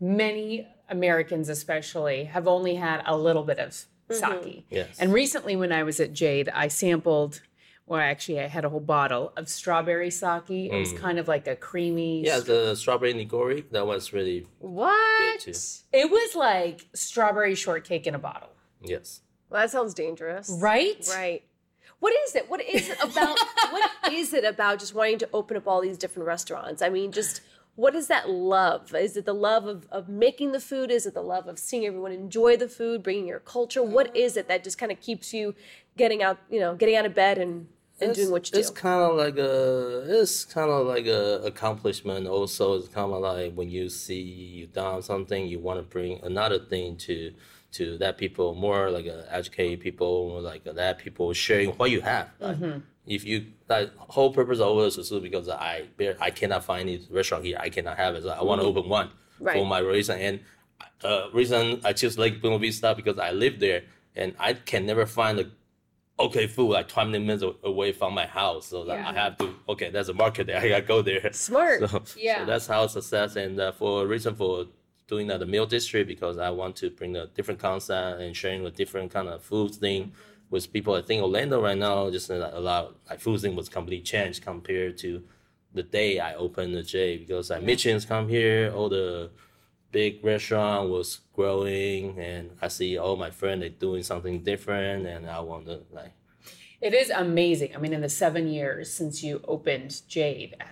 many 0.00 0.66
Americans, 0.88 1.48
especially, 1.48 2.24
have 2.24 2.46
only 2.48 2.74
had 2.76 3.02
a 3.06 3.16
little 3.16 3.42
bit 3.44 3.58
of 3.58 3.74
sake. 4.10 4.66
Yes. 4.70 4.96
And 4.98 5.12
recently, 5.12 5.56
when 5.56 5.72
I 5.72 5.82
was 5.82 6.00
at 6.00 6.12
Jade, 6.12 6.48
I 6.50 6.68
sampled. 6.68 7.42
Well, 7.86 8.00
actually, 8.00 8.40
I 8.40 8.48
had 8.48 8.66
a 8.66 8.68
whole 8.68 8.80
bottle 8.80 9.32
of 9.38 9.48
strawberry 9.48 10.10
sake. 10.10 10.50
It 10.50 10.74
was 10.78 10.92
kind 10.92 11.18
of 11.18 11.26
like 11.26 11.46
a 11.46 11.56
creamy. 11.56 12.22
Mm. 12.22 12.26
Yeah, 12.26 12.40
the 12.40 12.74
strawberry 12.76 13.14
nigori 13.14 13.64
that 13.70 13.86
was 13.86 14.12
really 14.12 14.46
What? 14.58 15.40
too. 15.40 15.52
It 15.92 16.10
was 16.10 16.34
like 16.36 16.86
strawberry 16.92 17.54
shortcake 17.54 18.06
in 18.06 18.14
a 18.14 18.18
bottle, 18.18 18.50
yes. 18.82 19.22
Well, 19.48 19.62
that 19.62 19.70
sounds 19.70 19.94
dangerous. 19.94 20.50
right? 20.60 21.02
Right. 21.10 21.44
What 22.00 22.14
is 22.26 22.34
it? 22.34 22.48
What 22.48 22.60
is 22.60 22.88
it 22.88 22.98
about? 23.02 23.38
what 23.70 23.90
is 24.12 24.32
it 24.32 24.44
about 24.44 24.78
just 24.78 24.94
wanting 24.94 25.18
to 25.18 25.28
open 25.32 25.56
up 25.56 25.66
all 25.66 25.80
these 25.80 25.98
different 25.98 26.26
restaurants? 26.26 26.82
I 26.82 26.88
mean, 26.88 27.12
just 27.12 27.40
what 27.74 27.94
is 27.94 28.08
that 28.08 28.28
love? 28.28 28.94
Is 28.94 29.16
it 29.16 29.24
the 29.24 29.34
love 29.34 29.66
of, 29.66 29.86
of 29.90 30.08
making 30.08 30.52
the 30.52 30.60
food? 30.60 30.90
Is 30.90 31.06
it 31.06 31.14
the 31.14 31.22
love 31.22 31.46
of 31.46 31.58
seeing 31.58 31.86
everyone 31.86 32.10
enjoy 32.10 32.56
the 32.56 32.68
food, 32.68 33.02
bringing 33.02 33.26
your 33.26 33.38
culture? 33.38 33.82
What 33.82 34.08
mm-hmm. 34.08 34.16
is 34.16 34.36
it 34.36 34.48
that 34.48 34.64
just 34.64 34.78
kind 34.78 34.90
of 34.90 35.00
keeps 35.00 35.32
you 35.32 35.54
getting 35.96 36.22
out, 36.22 36.38
you 36.50 36.58
know, 36.58 36.74
getting 36.74 36.96
out 36.96 37.06
of 37.06 37.14
bed 37.14 37.38
and, 37.38 37.68
and 38.00 38.14
doing 38.14 38.30
what 38.30 38.46
you 38.48 38.52
do? 38.52 38.58
It's 38.60 38.70
kind 38.70 39.02
of 39.02 39.16
like 39.16 39.36
a 39.38 40.20
it's 40.20 40.44
kind 40.44 40.70
of 40.70 40.86
like 40.86 41.06
a 41.06 41.40
accomplishment. 41.44 42.26
Also, 42.26 42.74
it's 42.78 42.88
kind 42.88 43.12
of 43.12 43.20
like 43.20 43.54
when 43.54 43.70
you 43.70 43.88
see 43.88 44.20
you 44.20 44.66
done 44.66 45.02
something, 45.02 45.46
you 45.46 45.58
want 45.58 45.78
to 45.78 45.82
bring 45.82 46.20
another 46.22 46.58
thing 46.58 46.96
to 47.06 47.32
to 47.72 47.98
that 47.98 48.16
people 48.16 48.54
more 48.54 48.90
like 48.90 49.06
uh, 49.06 49.22
educate 49.28 49.76
people, 49.80 50.28
more 50.30 50.40
like 50.40 50.66
uh, 50.66 50.72
that 50.72 50.98
people 50.98 51.32
sharing 51.32 51.70
what 51.70 51.90
you 51.90 52.00
have. 52.00 52.30
Like, 52.40 52.56
If 53.06 53.24
you 53.24 53.46
like 53.68 53.90
whole 53.96 54.32
purpose 54.32 54.60
of 54.60 54.76
this 54.78 54.96
is 54.98 55.10
because 55.20 55.48
I 55.48 55.86
bear- 55.96 56.16
I 56.20 56.30
cannot 56.30 56.64
find 56.64 56.88
any 56.88 57.06
restaurant 57.10 57.44
here, 57.44 57.58
I 57.60 57.68
cannot 57.68 57.96
have 57.96 58.14
it. 58.14 58.22
So 58.22 58.30
I 58.30 58.42
want 58.42 58.60
to 58.62 58.66
open 58.66 58.88
one 58.88 59.10
for 59.56 59.66
my 59.66 59.78
reason 59.80 60.18
and 60.20 60.40
uh, 61.04 61.28
reason 61.32 61.80
I 61.84 61.92
choose 61.92 62.18
Lake 62.18 62.40
Buena 62.42 62.58
Vista 62.58 62.94
because 62.94 63.18
I 63.18 63.30
live 63.32 63.60
there 63.60 63.82
and 64.16 64.34
I 64.38 64.54
can 64.54 64.84
never 64.86 65.06
find 65.06 65.38
a 65.40 65.46
okay 66.20 66.46
food 66.46 66.70
like 66.72 66.88
20 66.88 67.18
minutes 67.18 67.44
away 67.62 67.92
from 67.92 68.14
my 68.14 68.26
house. 68.26 68.66
So 68.66 68.84
that 68.84 68.98
I 69.06 69.12
have 69.12 69.36
to, 69.38 69.54
okay, 69.68 69.90
there's 69.90 70.08
a 70.08 70.14
market 70.14 70.46
there. 70.48 70.60
I 70.62 70.68
gotta 70.68 70.82
go 70.82 71.02
there. 71.02 71.32
Smart. 71.32 71.80
So, 71.90 72.02
Yeah. 72.16 72.40
so 72.40 72.44
that's 72.46 72.66
how 72.66 72.86
success. 72.86 73.36
And 73.36 73.58
uh, 73.60 73.72
for 73.72 74.06
reason 74.06 74.34
for 74.34 74.66
doing 75.06 75.26
that, 75.28 75.40
the 75.40 75.46
meal 75.46 75.66
district, 75.66 76.08
because 76.08 76.38
I 76.38 76.50
want 76.50 76.76
to 76.76 76.90
bring 76.90 77.16
a 77.16 77.26
different 77.26 77.60
concept 77.60 78.20
and 78.20 78.36
sharing 78.36 78.64
a 78.66 78.70
different 78.70 79.10
kind 79.12 79.28
of 79.28 79.42
food 79.42 79.74
thing 79.74 80.12
with 80.50 80.72
people. 80.72 80.94
I 80.94 81.02
think 81.02 81.22
Orlando 81.22 81.62
right 81.62 81.76
now, 81.78 82.10
just 82.10 82.30
uh, 82.30 82.50
a 82.52 82.60
lot, 82.60 82.94
like 83.08 83.20
food 83.20 83.40
thing 83.40 83.54
was 83.54 83.68
completely 83.68 84.02
changed 84.04 84.42
compared 84.42 84.98
to 84.98 85.22
the 85.74 85.82
day 85.82 86.18
I 86.18 86.34
opened 86.34 86.74
the 86.74 86.82
J 86.82 87.18
because 87.18 87.50
like 87.50 87.62
Michelin's 87.62 88.06
come 88.06 88.28
here, 88.28 88.72
all 88.74 88.88
the 88.88 89.30
big 89.90 90.22
restaurant 90.24 90.90
was 90.90 91.20
growing 91.34 92.18
and 92.18 92.50
I 92.60 92.68
see 92.68 92.98
all 92.98 93.16
my 93.16 93.30
friends 93.30 93.60
they 93.62 93.68
doing 93.70 94.02
something 94.02 94.42
different 94.42 95.06
and 95.06 95.28
I 95.28 95.40
want 95.40 95.66
to 95.66 95.80
like 95.92 96.12
It 96.80 96.94
is 96.94 97.10
amazing. 97.10 97.74
I 97.74 97.78
mean, 97.78 97.92
in 97.92 98.00
the 98.02 98.08
seven 98.08 98.48
years 98.48 98.92
since 98.92 99.22
you 99.22 99.40
opened 99.48 100.02
Jade, 100.08 100.54
uh, 100.60 100.64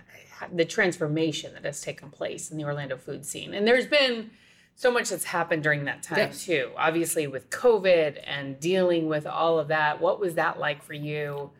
uh, 0.42 0.48
the 0.54 0.64
transformation 0.66 1.54
that 1.54 1.64
has 1.64 1.80
taken 1.80 2.10
place 2.10 2.50
in 2.50 2.58
the 2.58 2.64
Orlando 2.64 2.96
food 2.96 3.24
scene. 3.24 3.54
And 3.54 3.66
there's 3.66 3.86
been 3.86 4.30
so 4.74 4.90
much 4.92 5.08
that's 5.08 5.24
happened 5.24 5.62
during 5.62 5.86
that 5.86 6.02
time, 6.02 6.18
Yes. 6.18 6.44
too. 6.44 6.70
Obviously, 6.76 7.26
with 7.26 7.48
COVID 7.48 8.22
and 8.26 8.60
dealing 8.60 9.08
with 9.08 9.26
all 9.26 9.58
of 9.58 9.68
that. 9.68 10.00
What 10.02 10.20
was 10.20 10.34
that 10.34 10.58
like 10.58 10.82
for 10.82 10.92
you, 10.92 11.50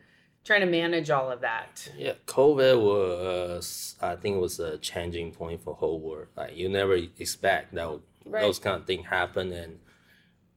trying 0.47 0.61
to 0.61 0.65
manage 0.67 1.09
all 1.09 1.29
of 1.31 1.41
that? 1.41 1.91
Yeah, 1.97 2.13
COVID 2.25 2.81
was 2.81 3.95
I 4.01 4.15
think 4.15 4.37
it 4.37 4.39
was 4.39 4.59
a 4.59 4.77
changing 4.77 5.31
point 5.31 5.61
for 5.63 5.75
whole 5.75 5.99
world. 5.99 6.27
Like 6.35 6.55
you 6.57 6.69
never 6.69 6.95
expect 6.95 7.73
that 7.75 7.89
would- 7.91 8.01
Right. 8.29 8.41
those 8.41 8.59
kind 8.59 8.75
of 8.81 8.85
things 8.85 9.05
happen, 9.05 9.53
and 9.53 9.79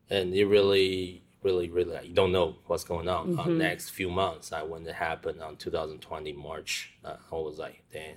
and 0.09 0.35
you 0.35 0.49
really, 0.49 1.23
really, 1.45 1.69
really 1.71 1.93
like, 1.93 2.09
you 2.09 2.15
don't 2.15 2.33
know 2.33 2.57
what's 2.67 2.83
going 2.83 3.09
on 3.09 3.39
on 3.39 3.59
next 3.59 3.91
few 3.91 4.11
months. 4.11 4.51
Like 4.51 4.67
when 4.69 4.85
it 4.85 4.95
happened 4.97 5.41
on 5.41 5.55
2020 5.57 6.33
March, 6.33 6.95
uh, 7.05 7.15
I 7.31 7.35
was 7.37 7.59
like, 7.61 7.85
damn, 7.93 8.17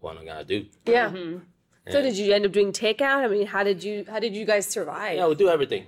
what 0.00 0.16
am 0.16 0.22
I 0.22 0.24
gonna 0.24 0.44
do? 0.44 0.64
Yeah. 0.86 1.10
Mm-hmm. 1.10 1.38
So 1.92 2.00
did 2.00 2.16
you 2.16 2.32
end 2.32 2.46
up 2.46 2.52
doing 2.52 2.72
takeout? 2.72 3.18
I 3.24 3.28
mean, 3.28 3.46
how 3.46 3.62
did 3.64 3.84
you 3.84 4.06
how 4.08 4.18
did 4.18 4.34
you 4.34 4.46
guys 4.46 4.66
survive? 4.66 5.16
Yeah, 5.18 5.26
we 5.28 5.34
do 5.34 5.50
everything. 5.50 5.84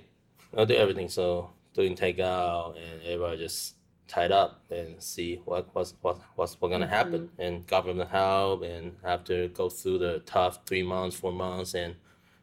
I 0.55 0.67
do 0.67 0.75
everything. 0.75 1.09
So 1.09 1.51
doing 1.73 1.97
takeout 1.97 2.77
and 2.77 3.03
everybody 3.05 3.39
just 3.39 3.75
tied 4.09 4.33
up 4.33 4.63
and 4.71 5.01
see 5.03 5.41
what 5.45 5.69
what's 5.75 5.95
what 6.01 6.19
what's 6.35 6.61
what 6.61 6.71
gonna 6.71 6.87
happen 6.87 7.29
mm-hmm. 7.29 7.43
and 7.43 7.67
government 7.67 8.11
help 8.11 8.63
and 8.63 8.97
have 9.05 9.23
to 9.25 9.49
go 9.49 9.69
through 9.69 9.99
the 9.99 10.21
tough 10.21 10.61
three 10.67 10.83
months, 10.83 11.17
four 11.17 11.33
months 11.33 11.75
and 11.75 11.95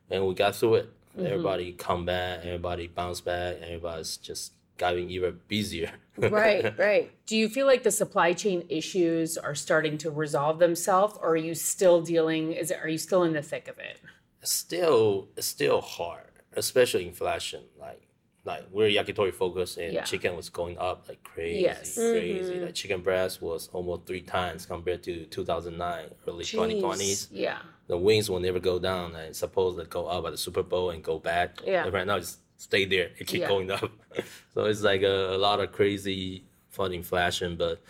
and 0.09 0.25
we 0.25 0.33
got 0.33 0.55
through 0.55 0.75
it. 0.75 0.93
Mm-hmm. 1.17 1.25
Everybody 1.25 1.71
come 1.73 2.05
back, 2.05 2.39
everybody 2.45 2.87
bounce 2.87 3.21
back, 3.21 3.57
everybody's 3.61 4.17
just 4.17 4.53
getting 4.77 5.09
even 5.09 5.39
busier. 5.47 5.91
Right, 6.17 6.77
right. 6.79 7.11
Do 7.25 7.35
you 7.35 7.49
feel 7.49 7.67
like 7.67 7.83
the 7.83 7.91
supply 7.91 8.31
chain 8.31 8.63
issues 8.69 9.37
are 9.37 9.53
starting 9.53 9.97
to 9.97 10.09
resolve 10.09 10.59
themselves, 10.59 11.17
or 11.21 11.31
are 11.31 11.35
you 11.35 11.53
still 11.53 12.01
dealing? 12.01 12.53
Is 12.53 12.71
it, 12.71 12.79
are 12.81 12.87
you 12.87 12.97
still 12.97 13.23
in 13.23 13.33
the 13.33 13.41
thick 13.41 13.67
of 13.67 13.79
it? 13.79 13.99
still 14.47 15.29
it's 15.35 15.47
still 15.47 15.81
hard, 15.81 16.31
especially 16.53 17.07
inflation. 17.07 17.63
Like 17.79 18.04
like 18.45 18.63
we're 18.71 18.87
yakitori 18.89 19.33
focused 19.33 19.77
and 19.77 19.91
Yeah. 19.93 20.03
chicken 20.03 20.35
was 20.35 20.49
going 20.49 20.77
up 20.77 21.05
like 21.09 21.23
crazy, 21.23 21.61
Yes. 21.61 21.95
crazy. 21.95 22.59
Like 22.59 22.75
chicken 22.75 23.01
breast 23.01 23.41
was 23.41 23.69
almost 23.73 24.05
three 24.05 24.21
times 24.21 24.65
compared 24.67 25.01
to 25.03 25.25
2009, 25.25 26.05
early 26.27 26.43
2020s. 26.45 27.27
Yeah. 27.31 27.57
The 27.87 27.97
wings 27.97 28.29
will 28.29 28.39
never 28.39 28.59
go 28.59 28.77
down. 28.79 29.15
And 29.15 29.35
supposed 29.35 29.79
to 29.79 29.85
go 29.85 30.05
up 30.05 30.25
at 30.25 30.31
the 30.31 30.37
Super 30.37 30.63
Bowl 30.63 30.91
and 30.91 31.03
go 31.03 31.17
back. 31.19 31.59
Yeah. 31.65 31.87
Right 31.89 32.05
now 32.05 32.19
just 32.19 32.39
stay 32.57 32.85
there. 32.85 33.09
It 33.19 33.25
keep 33.27 33.41
Yeah. 33.41 33.47
going 33.47 33.71
up. 33.71 33.91
so 34.53 34.65
it's 34.65 34.81
like 34.81 35.01
a, 35.01 35.35
a 35.35 35.37
lot 35.37 35.59
of 35.59 35.71
crazy 35.71 36.45
fun 36.69 36.93
inflation, 36.93 37.55
but 37.55 37.81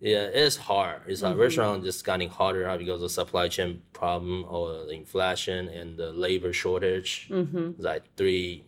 yeah, 0.00 0.24
it's 0.24 0.56
hard. 0.56 1.02
It's 1.06 1.22
like 1.22 1.36
restaurant 1.36 1.84
just 1.84 2.04
getting 2.04 2.28
harder 2.28 2.76
because 2.76 3.00
of 3.02 3.10
supply 3.10 3.46
chain 3.48 3.82
problem 3.92 4.44
or 4.48 4.84
the 4.86 4.90
inflation 4.90 5.68
and 5.68 5.96
the 5.96 6.10
labor 6.12 6.52
shortage. 6.52 7.28
Mm-hmm. 7.30 7.80
Like 7.80 8.02
three 8.16 8.64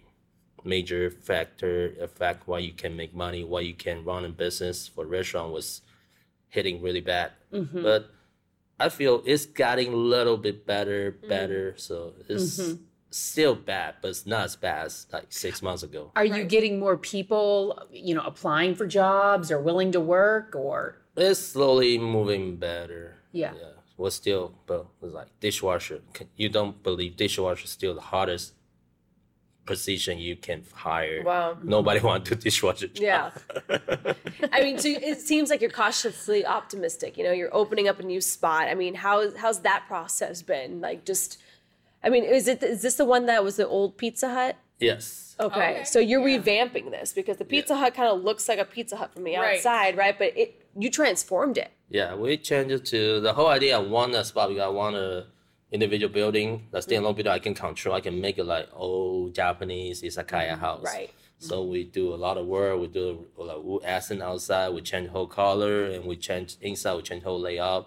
major 0.67 1.11
factor 1.11 1.95
affect 2.01 2.47
why 2.49 2.59
you 2.59 2.73
can 2.73 2.97
make 2.97 3.15
money, 3.15 3.45
why 3.45 3.61
you 3.61 3.75
can 3.75 4.05
run 4.05 4.25
a 4.25 4.29
business 4.29 4.89
for 4.89 5.07
restaurant 5.07 5.53
was 5.53 5.83
hitting 6.49 6.83
really 6.83 7.01
bad. 7.01 7.33
Mm-hmm. 7.53 7.83
But 7.83 8.11
I 8.79 8.89
feel 8.89 9.23
it's 9.25 9.47
getting 9.47 9.93
a 9.93 9.97
little 9.97 10.37
bit 10.37 10.67
better, 10.67 11.13
mm-hmm. 11.13 11.29
better. 11.29 11.75
So 11.77 12.15
it's 12.29 12.59
mm-hmm. 12.59 12.83
still 13.11 13.55
bad, 13.55 13.97
but 14.03 14.09
it's 14.09 14.27
not 14.27 14.45
as 14.45 14.57
bad 14.57 14.87
as 14.87 15.07
like 15.13 15.27
six 15.31 15.63
months 15.63 15.83
ago. 15.83 16.13
Are 16.17 16.25
you 16.25 16.45
getting 16.45 16.79
more 16.79 16.97
people, 16.97 17.81
you 17.91 18.15
know, 18.15 18.23
applying 18.23 18.75
for 18.75 18.87
jobs 18.87 19.51
or 19.51 19.61
willing 19.61 19.93
to 19.93 20.01
work 20.01 20.55
or 20.55 20.99
It's 21.17 21.41
slowly 21.41 21.99
moving 21.99 22.57
better. 22.57 23.17
Yeah. 23.33 23.55
Yeah. 23.55 23.71
Well, 23.97 24.11
still, 24.11 24.53
but 24.67 24.87
it's 25.03 25.15
like 25.15 25.29
dishwasher. 25.41 26.03
You 26.37 26.51
don't 26.51 26.83
believe 26.83 27.17
dishwasher 27.17 27.65
is 27.65 27.71
still 27.71 27.95
the 27.95 28.03
hardest 28.03 28.53
position 29.67 30.19
you 30.19 30.37
can 30.37 30.63
hire. 30.73 31.23
Wow. 31.25 31.59
Nobody 31.63 32.01
want 32.01 32.25
to 32.27 32.35
do 32.35 32.41
dishwasher. 32.43 32.87
job. 32.89 33.03
Yeah. 33.03 33.31
I 34.53 34.63
mean, 34.63 34.79
so 34.79 34.89
it 34.89 35.21
seems 35.21 35.51
like 35.51 35.61
you're 35.61 35.71
cautiously 35.71 36.47
optimistic. 36.47 37.19
You 37.19 37.25
know, 37.25 37.33
you're 37.33 37.55
opening 37.55 37.89
up 37.89 37.99
a 38.01 38.03
new 38.03 38.21
spot. 38.21 38.69
I 38.69 38.75
mean, 38.75 38.95
how 38.95 39.37
how's 39.37 39.61
that 39.61 39.85
process 39.89 40.43
been? 40.43 40.81
Like, 40.81 41.05
just, 41.05 41.39
I 42.03 42.09
mean, 42.09 42.25
is 42.25 42.49
it 42.49 42.63
is 42.63 42.83
this 42.83 42.95
the 42.95 43.05
one 43.05 43.27
that 43.27 43.43
was 43.45 43.57
the 43.57 43.67
old 43.67 43.99
Pizza 43.99 44.29
Hut? 44.31 44.57
Yes. 44.79 45.35
Okay, 45.39 45.83
so 45.85 45.99
you're 45.99 46.21
revamping 46.23 46.91
this 46.91 47.13
because 47.13 47.37
the 47.39 47.45
Pizza 47.45 47.77
Hut 47.77 47.95
kind 47.95 48.09
of 48.09 48.23
looks 48.23 48.49
like 48.49 48.59
a 48.59 48.65
Pizza 48.65 48.97
Hut 48.97 49.13
from 49.13 49.25
the 49.25 49.35
Right. 49.37 49.57
outside, 49.57 49.97
right? 49.97 50.19
But 50.19 50.37
it 50.37 50.63
you 50.79 50.91
transformed 50.91 51.59
it. 51.59 51.71
Yeah, 51.91 52.15
we 52.15 52.37
changed 52.37 52.73
it 52.73 52.85
to 52.87 53.21
the 53.21 53.33
whole 53.35 53.49
idea. 53.49 53.77
I 53.77 53.81
want 53.81 54.15
a 54.15 54.25
spot 54.25 54.49
because 54.49 54.63
I 54.63 54.69
want 54.69 54.97
a 54.97 55.27
individual 55.77 56.13
building, 56.19 56.51
a 56.73 56.79
standalone 56.79 57.17
building 57.17 57.33
I 57.39 57.43
can 57.47 57.55
control. 57.67 57.95
I 58.01 58.03
can 58.07 58.17
make 58.27 58.37
it 58.43 58.47
like 58.55 58.69
old 58.73 59.35
Japanese 59.35 59.97
izakaya 60.09 60.53
mm-hmm. 60.53 60.67
house. 60.67 60.85
Right. 60.85 61.11
So 61.39 61.55
we 61.73 61.81
do 61.85 62.15
a 62.15 62.19
lot 62.27 62.37
of 62.41 62.45
work. 62.47 62.81
We 62.81 62.89
do 62.89 63.27
like 63.37 63.63
wood 63.69 63.85
accent 63.85 64.23
outside. 64.23 64.69
We 64.77 64.81
change 64.81 65.09
whole 65.11 65.27
color, 65.43 65.77
and 65.93 66.05
we 66.11 66.17
change 66.17 66.57
inside. 66.61 66.95
We 66.99 67.03
change 67.03 67.23
whole 67.29 67.41
layout. 67.49 67.85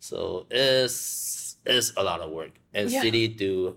So 0.00 0.46
it's 0.50 1.56
it's 1.74 1.92
a 1.96 2.02
lot 2.10 2.20
of 2.20 2.30
work. 2.30 2.52
And 2.72 2.90
Yeah. 2.90 3.02
city 3.02 3.24
do 3.28 3.76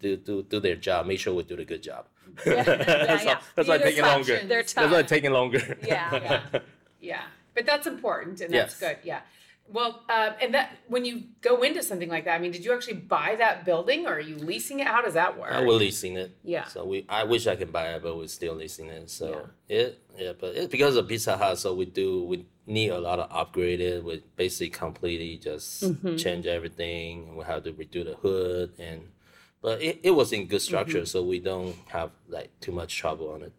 do 0.00 0.16
do 0.16 0.42
do 0.42 0.58
their 0.66 0.76
job. 0.76 1.00
Make 1.06 1.20
sure 1.20 1.34
we 1.34 1.44
do 1.52 1.56
the 1.56 1.68
good 1.72 1.82
job. 1.82 2.02
Yeah, 2.46 2.62
that's 2.62 3.24
yeah. 3.28 3.34
why, 3.34 3.40
that's 3.54 3.68
why 3.68 3.78
taking 3.78 4.04
longer. 4.12 4.36
That's 4.52 4.74
why 4.74 5.02
taking 5.02 5.32
longer. 5.32 5.62
Yeah. 5.86 6.08
yeah, 6.14 6.58
yeah. 7.12 7.24
But 7.54 7.66
that's 7.66 7.86
important, 7.86 8.40
and 8.40 8.52
that's 8.52 8.80
Yes. 8.80 8.84
good. 8.84 8.98
Yeah. 9.04 9.20
Well, 9.66 10.02
uh, 10.08 10.32
and 10.42 10.54
that 10.54 10.70
when 10.88 11.04
you 11.04 11.24
go 11.40 11.62
into 11.62 11.82
something 11.82 12.08
like 12.08 12.26
that, 12.26 12.34
I 12.34 12.38
mean, 12.38 12.52
did 12.52 12.64
you 12.64 12.72
actually 12.74 12.94
buy 12.94 13.34
that 13.38 13.64
building, 13.64 14.06
or 14.06 14.14
are 14.14 14.20
you 14.20 14.36
leasing 14.36 14.80
it? 14.80 14.86
How 14.86 15.00
does 15.02 15.14
that 15.14 15.38
work? 15.38 15.50
I 15.52 15.62
we're 15.64 15.72
leasing 15.72 16.16
it. 16.16 16.36
Yeah. 16.44 16.64
So 16.66 16.84
we, 16.84 17.06
I 17.08 17.24
wish 17.24 17.46
I 17.46 17.56
can 17.56 17.70
buy 17.70 17.88
it, 17.94 18.02
but 18.02 18.16
we're 18.16 18.28
still 18.28 18.54
leasing 18.54 18.88
it. 18.88 19.08
So 19.10 19.48
it, 19.68 20.00
yeah, 20.16 20.32
but 20.38 20.54
it's 20.54 20.68
because 20.70 20.96
of 20.96 21.08
Pizza 21.08 21.36
Hut. 21.36 21.58
So 21.58 21.74
we 21.74 21.86
do, 21.86 22.24
we 22.24 22.46
need 22.66 22.90
a 22.90 22.98
lot 23.00 23.18
of 23.18 23.30
upgraded. 23.30 24.02
We 24.04 24.22
basically 24.36 24.70
completely 24.70 25.38
just 25.38 25.82
Mm-hmm. 25.82 26.16
change 26.16 26.46
everything. 26.46 27.34
We 27.36 27.44
have 27.44 27.64
to 27.64 27.72
redo 27.72 28.04
the 28.04 28.14
hood 28.16 28.74
and, 28.78 29.08
but 29.62 29.80
it, 29.82 30.00
it 30.02 30.10
was 30.10 30.32
in 30.34 30.46
good 30.46 30.60
structure, 30.60 30.98
Mm-hmm. 30.98 31.06
so 31.06 31.22
we 31.22 31.40
don't 31.40 31.74
have 31.88 32.10
like 32.28 32.50
too 32.60 32.70
much 32.72 32.94
trouble 32.96 33.30
on 33.32 33.42
it. 33.42 33.52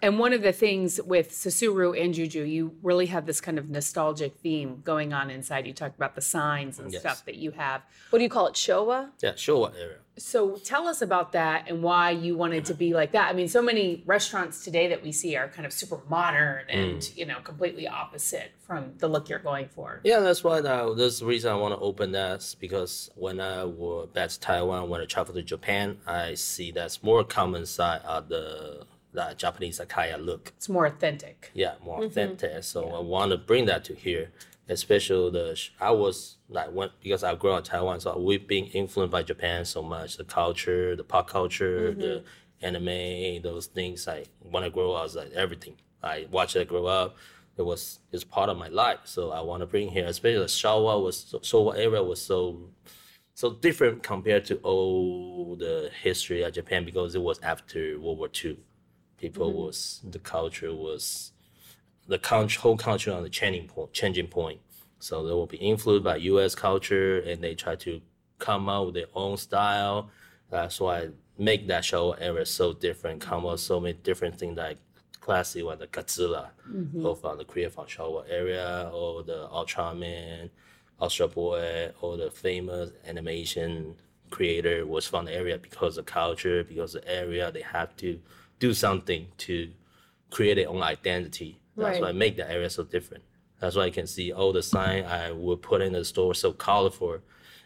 And 0.00 0.18
one 0.18 0.32
of 0.32 0.42
the 0.42 0.52
things 0.52 1.00
with 1.02 1.30
Susuru 1.32 2.00
and 2.00 2.14
Juju, 2.14 2.42
you 2.44 2.76
really 2.82 3.06
have 3.06 3.26
this 3.26 3.40
kind 3.40 3.58
of 3.58 3.68
nostalgic 3.68 4.36
theme 4.42 4.80
going 4.84 5.12
on 5.12 5.28
inside. 5.30 5.66
You 5.66 5.72
talk 5.72 5.94
about 5.96 6.14
the 6.14 6.20
signs 6.20 6.78
and 6.78 6.92
Yes. 6.92 7.00
stuff 7.00 7.24
that 7.24 7.34
you 7.34 7.50
have. 7.52 7.82
What 8.10 8.20
do 8.20 8.22
you 8.22 8.28
call 8.30 8.46
it? 8.46 8.54
Showa? 8.54 9.10
Yeah, 9.20 9.32
Showa 9.32 9.74
area? 9.74 9.96
So 10.16 10.56
tell 10.56 10.86
us 10.88 11.02
about 11.02 11.32
that 11.32 11.64
and 11.68 11.82
why 11.82 12.10
you 12.10 12.36
wanted 12.36 12.64
to 12.66 12.74
be 12.74 12.92
like 12.94 13.12
that. 13.12 13.28
I 13.28 13.32
mean, 13.32 13.48
so 13.48 13.60
many 13.62 14.02
restaurants 14.06 14.64
today 14.64 14.88
that 14.88 15.02
we 15.02 15.10
see 15.12 15.34
are 15.36 15.48
kind 15.48 15.66
of 15.66 15.72
super 15.72 16.00
modern 16.08 16.64
and, 16.68 16.98
Mm. 17.00 17.16
you 17.16 17.26
know, 17.26 17.40
completely 17.42 17.86
opposite 17.88 18.52
from 18.60 18.94
the 18.98 19.08
look 19.08 19.28
you're 19.28 19.38
going 19.40 19.68
for. 19.68 20.00
Yeah, 20.04 20.20
that's 20.20 20.42
why 20.44 20.58
uh, 20.58 20.94
that's 20.94 21.20
the 21.20 21.26
reason 21.26 21.50
I 21.52 21.56
want 21.56 21.74
to 21.74 21.80
open 21.80 22.12
that 22.12 22.54
because 22.60 23.10
when 23.16 23.40
I 23.40 23.64
was 23.64 24.08
back 24.12 24.30
to 24.30 24.40
Taiwan, 24.40 24.88
when 24.88 25.00
I 25.00 25.06
travel 25.06 25.34
to 25.34 25.42
Japan, 25.42 25.98
I 26.06 26.34
see 26.34 26.70
that's 26.72 27.02
more 27.02 27.22
common 27.24 27.64
side 27.66 28.02
of 28.02 28.28
the, 28.28 28.86
the 29.18 29.34
Japanese 29.34 29.78
izakaya 29.78 30.24
look. 30.24 30.52
It's 30.56 30.68
more 30.68 30.86
authentic. 30.86 31.50
yeah 31.54 31.74
more 31.84 31.98
mm-hmm. 31.98 32.06
authentic. 32.06 32.64
So 32.64 32.78
i 32.90 33.00
want 33.00 33.30
to 33.32 33.38
bring 33.38 33.64
that 33.66 33.84
to 33.88 33.94
here 33.94 34.30
especially 34.68 35.30
the 35.30 35.46
i 35.80 35.90
was 35.90 36.36
like 36.50 36.70
when 36.76 36.90
because 37.02 37.24
i 37.24 37.34
grew 37.34 37.52
up 37.52 37.60
in 37.60 37.64
taiwan 37.64 37.98
so 38.00 38.18
we've 38.18 38.46
been 38.46 38.66
influenced 38.66 39.10
by 39.10 39.22
japan 39.22 39.64
so 39.64 39.82
much 39.82 40.18
the 40.18 40.24
culture 40.24 40.94
the 40.94 41.02
pop 41.02 41.26
culture 41.26 41.92
mm-hmm. 41.92 42.00
the 42.00 42.22
anime 42.60 43.40
those 43.42 43.66
things 43.66 44.06
i 44.06 44.24
when 44.52 44.62
i 44.62 44.68
grow 44.68 44.92
up 44.92 45.00
i 45.00 45.02
was 45.02 45.16
like 45.16 45.32
everything. 45.32 45.76
I 46.02 46.26
watched 46.30 46.54
it 46.56 46.68
grow 46.68 46.86
up 46.86 47.16
it 47.56 47.62
was 47.62 47.98
it's 48.12 48.22
part 48.22 48.48
of 48.48 48.56
my 48.56 48.68
life. 48.68 49.00
So 49.04 49.32
i 49.32 49.40
want 49.40 49.60
to 49.62 49.66
bring 49.66 49.88
here 49.88 50.06
especially 50.06 50.38
the 50.38 50.44
Showa 50.44 51.02
was 51.02 51.16
so, 51.30 51.38
Showa 51.40 51.76
area 51.76 52.02
was 52.02 52.20
so 52.22 52.70
so 53.34 53.52
different 53.52 54.02
compared 54.02 54.44
to 54.44 54.56
all 54.58 55.56
the 55.56 55.90
history 56.02 56.42
of 56.42 56.52
japan 56.52 56.84
because 56.84 57.14
it 57.14 57.22
was 57.22 57.38
after 57.40 57.80
world 58.00 58.18
war 58.18 58.28
ii 58.44 58.58
people 59.18 59.50
mm-hmm. 59.50 59.58
was 59.58 60.00
the 60.08 60.18
culture 60.18 60.74
was 60.74 61.32
the 62.06 62.18
country, 62.18 62.60
whole 62.60 62.76
culture 62.76 63.12
on 63.12 63.22
the 63.22 63.28
changing 63.28 63.68
point 63.68 63.92
changing 63.92 64.28
point. 64.28 64.60
So 65.00 65.24
they 65.24 65.32
will 65.32 65.46
be 65.46 65.58
influenced 65.58 66.04
by 66.04 66.18
us 66.18 66.54
culture 66.54 67.20
and 67.20 67.42
they 67.42 67.54
try 67.54 67.76
to 67.76 68.00
come 68.38 68.68
out 68.68 68.86
with 68.86 68.94
their 68.94 69.06
own 69.14 69.36
style. 69.36 70.10
That's 70.50 70.80
why 70.80 71.08
make 71.36 71.68
that 71.68 71.84
show 71.84 72.12
area 72.12 72.46
so 72.46 72.72
different 72.72 73.20
come 73.20 73.44
up 73.44 73.52
with 73.52 73.60
so 73.60 73.78
many 73.78 73.94
different 74.02 74.38
things 74.38 74.56
like 74.56 74.78
classic 75.20 75.64
one 75.64 75.78
the 75.78 75.86
Godzilla, 75.86 76.48
mm-hmm. 76.68 77.02
both 77.02 77.20
from 77.20 77.38
the 77.38 77.44
Korea 77.44 77.70
from 77.70 77.86
Showa 77.86 78.24
area 78.28 78.90
or 78.92 79.22
the 79.22 79.48
Ultraman, 79.52 80.50
Ultra 81.00 81.28
Boy, 81.28 81.90
or 82.00 82.16
the 82.16 82.30
famous 82.30 82.90
animation 83.06 83.94
creator 84.30 84.86
was 84.86 85.06
from 85.06 85.26
the 85.26 85.34
area 85.34 85.58
because 85.58 85.98
of 85.98 86.06
culture, 86.06 86.64
because 86.64 86.94
of 86.94 87.02
the 87.02 87.14
area 87.14 87.52
they 87.52 87.60
have 87.60 87.94
to 87.98 88.18
do 88.58 88.74
something 88.74 89.26
to 89.38 89.70
create 90.30 90.54
their 90.54 90.68
own 90.68 90.82
identity. 90.82 91.60
That's 91.76 91.94
Right. 91.94 92.02
why 92.02 92.08
I 92.08 92.12
make 92.12 92.36
the 92.36 92.50
area 92.50 92.68
so 92.70 92.82
different. 92.82 93.24
That's 93.60 93.76
why 93.76 93.86
you 93.86 93.92
can 93.92 94.06
see 94.06 94.32
all 94.32 94.52
the 94.52 94.62
sign 94.62 95.04
I 95.04 95.32
would 95.32 95.62
put 95.62 95.80
in 95.82 95.92
the 95.92 96.04
store 96.04 96.34
so 96.34 96.52
colorful. 96.52 97.18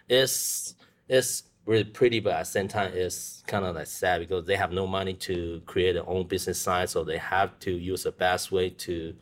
It's 0.09 0.75
it's 1.09 1.45
really 1.67 1.85
pretty, 1.85 2.21
but 2.21 2.33
at 2.33 2.41
the 2.41 2.51
same 2.51 2.69
time, 2.69 2.93
it's 2.95 3.43
kind 3.47 3.65
of 3.65 3.75
like 3.77 3.87
sad 3.87 4.21
because 4.21 4.47
they 4.47 4.57
have 4.57 4.73
no 4.73 4.87
money 4.87 5.15
to 5.15 5.63
create 5.67 5.93
their 5.93 6.09
own 6.09 6.27
business 6.27 6.61
sign, 6.61 6.87
so 6.87 7.05
they 7.05 7.19
have 7.19 7.59
to 7.61 7.73
use 7.73 8.05
the 8.05 8.13
best 8.13 8.51
way 8.53 8.71
to 8.71 9.15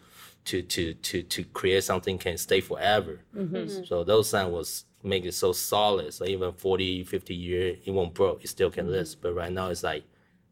to 0.44 0.62
to 0.62 0.94
to 0.94 1.22
to 1.22 1.44
create 1.44 1.84
something 1.84 2.18
can 2.18 2.38
stay 2.38 2.60
forever. 2.60 3.20
Mm-hmm. 3.36 3.56
Mm-hmm. 3.56 3.84
So 3.84 4.04
those 4.04 4.28
sign 4.30 4.50
was 4.52 4.84
make 5.02 5.24
it 5.24 5.34
so 5.34 5.52
solid. 5.52 6.12
So 6.12 6.24
even 6.26 6.52
40, 6.52 7.04
50 7.04 7.34
years, 7.34 7.78
it 7.84 7.90
won't 7.90 8.14
broke. 8.14 8.44
It 8.44 8.48
still 8.48 8.70
can 8.70 8.86
mm-hmm. 8.86 8.94
last. 8.94 9.20
But 9.20 9.34
right 9.34 9.52
now, 9.52 9.68
it's 9.70 9.82
like 9.82 10.04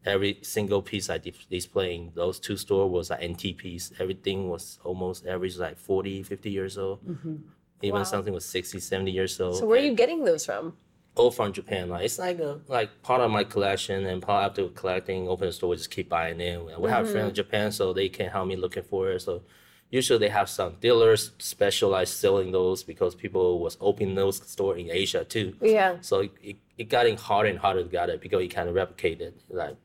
every 0.05 0.39
single 0.41 0.81
piece 0.81 1.09
I 1.09 1.17
dis- 1.17 1.45
displaying 1.49 2.11
those 2.15 2.39
two 2.39 2.57
store 2.57 2.89
was 2.89 3.09
like 3.09 3.23
NT 3.23 3.57
piece. 3.57 3.91
Everything 3.99 4.49
was 4.49 4.79
almost 4.83 5.27
average 5.27 5.57
like 5.57 5.77
40, 5.77 6.23
50 6.23 6.49
years 6.49 6.77
old. 6.77 7.05
Mm-hmm. 7.05 7.35
Even 7.81 8.03
something 8.05 8.33
was 8.33 8.45
60, 8.45 8.79
70 8.79 9.11
years 9.11 9.39
old. 9.39 9.57
So 9.57 9.65
where 9.65 9.79
are 9.79 9.83
you 9.83 9.93
getting 9.93 10.23
those 10.23 10.45
from? 10.45 10.73
all 11.19 11.31
from 11.31 11.53
Japan. 11.53 11.89
Like 11.89 12.05
it's 12.05 12.17
like 12.17 12.39
a 12.39 12.59
like 12.67 13.01
part 13.03 13.21
of 13.21 13.29
my 13.29 13.43
collection 13.43 14.05
and 14.05 14.21
part 14.21 14.45
after 14.45 14.67
collecting, 14.69 15.27
open 15.27 15.47
the 15.47 15.53
store, 15.53 15.75
just 15.75 15.91
keep 15.91 16.09
buying 16.09 16.39
it. 16.39 16.63
We 16.79 16.89
have 16.89 17.03
mm-hmm. 17.05 17.11
friends 17.11 17.29
in 17.29 17.35
Japan, 17.35 17.71
so 17.71 17.93
they 17.93 18.09
can 18.09 18.29
help 18.29 18.47
me 18.47 18.55
looking 18.55 18.83
for 18.83 19.11
it. 19.11 19.21
So 19.21 19.43
usually 19.89 20.19
they 20.19 20.29
have 20.29 20.49
some 20.49 20.75
dealers 20.79 21.31
specialized 21.37 22.13
selling 22.13 22.51
those 22.51 22.83
because 22.83 23.15
people 23.15 23.59
was 23.59 23.77
opening 23.81 24.15
those 24.15 24.37
store 24.49 24.77
in 24.77 24.89
Asia 24.89 25.25
too. 25.25 25.55
Yeah. 25.61 25.97
So 26.01 26.21
it, 26.21 26.31
it, 26.41 26.55
it 26.77 26.89
getting 26.89 27.17
harder 27.17 27.49
and 27.49 27.59
harder 27.59 27.83
to 27.83 27.89
get 27.89 28.09
it 28.09 28.21
because 28.21 28.41
you 28.41 28.49
kind 28.49 28.69
of 28.69 28.75
replicate 28.75 29.21
it. 29.21 29.41
Like 29.49 29.75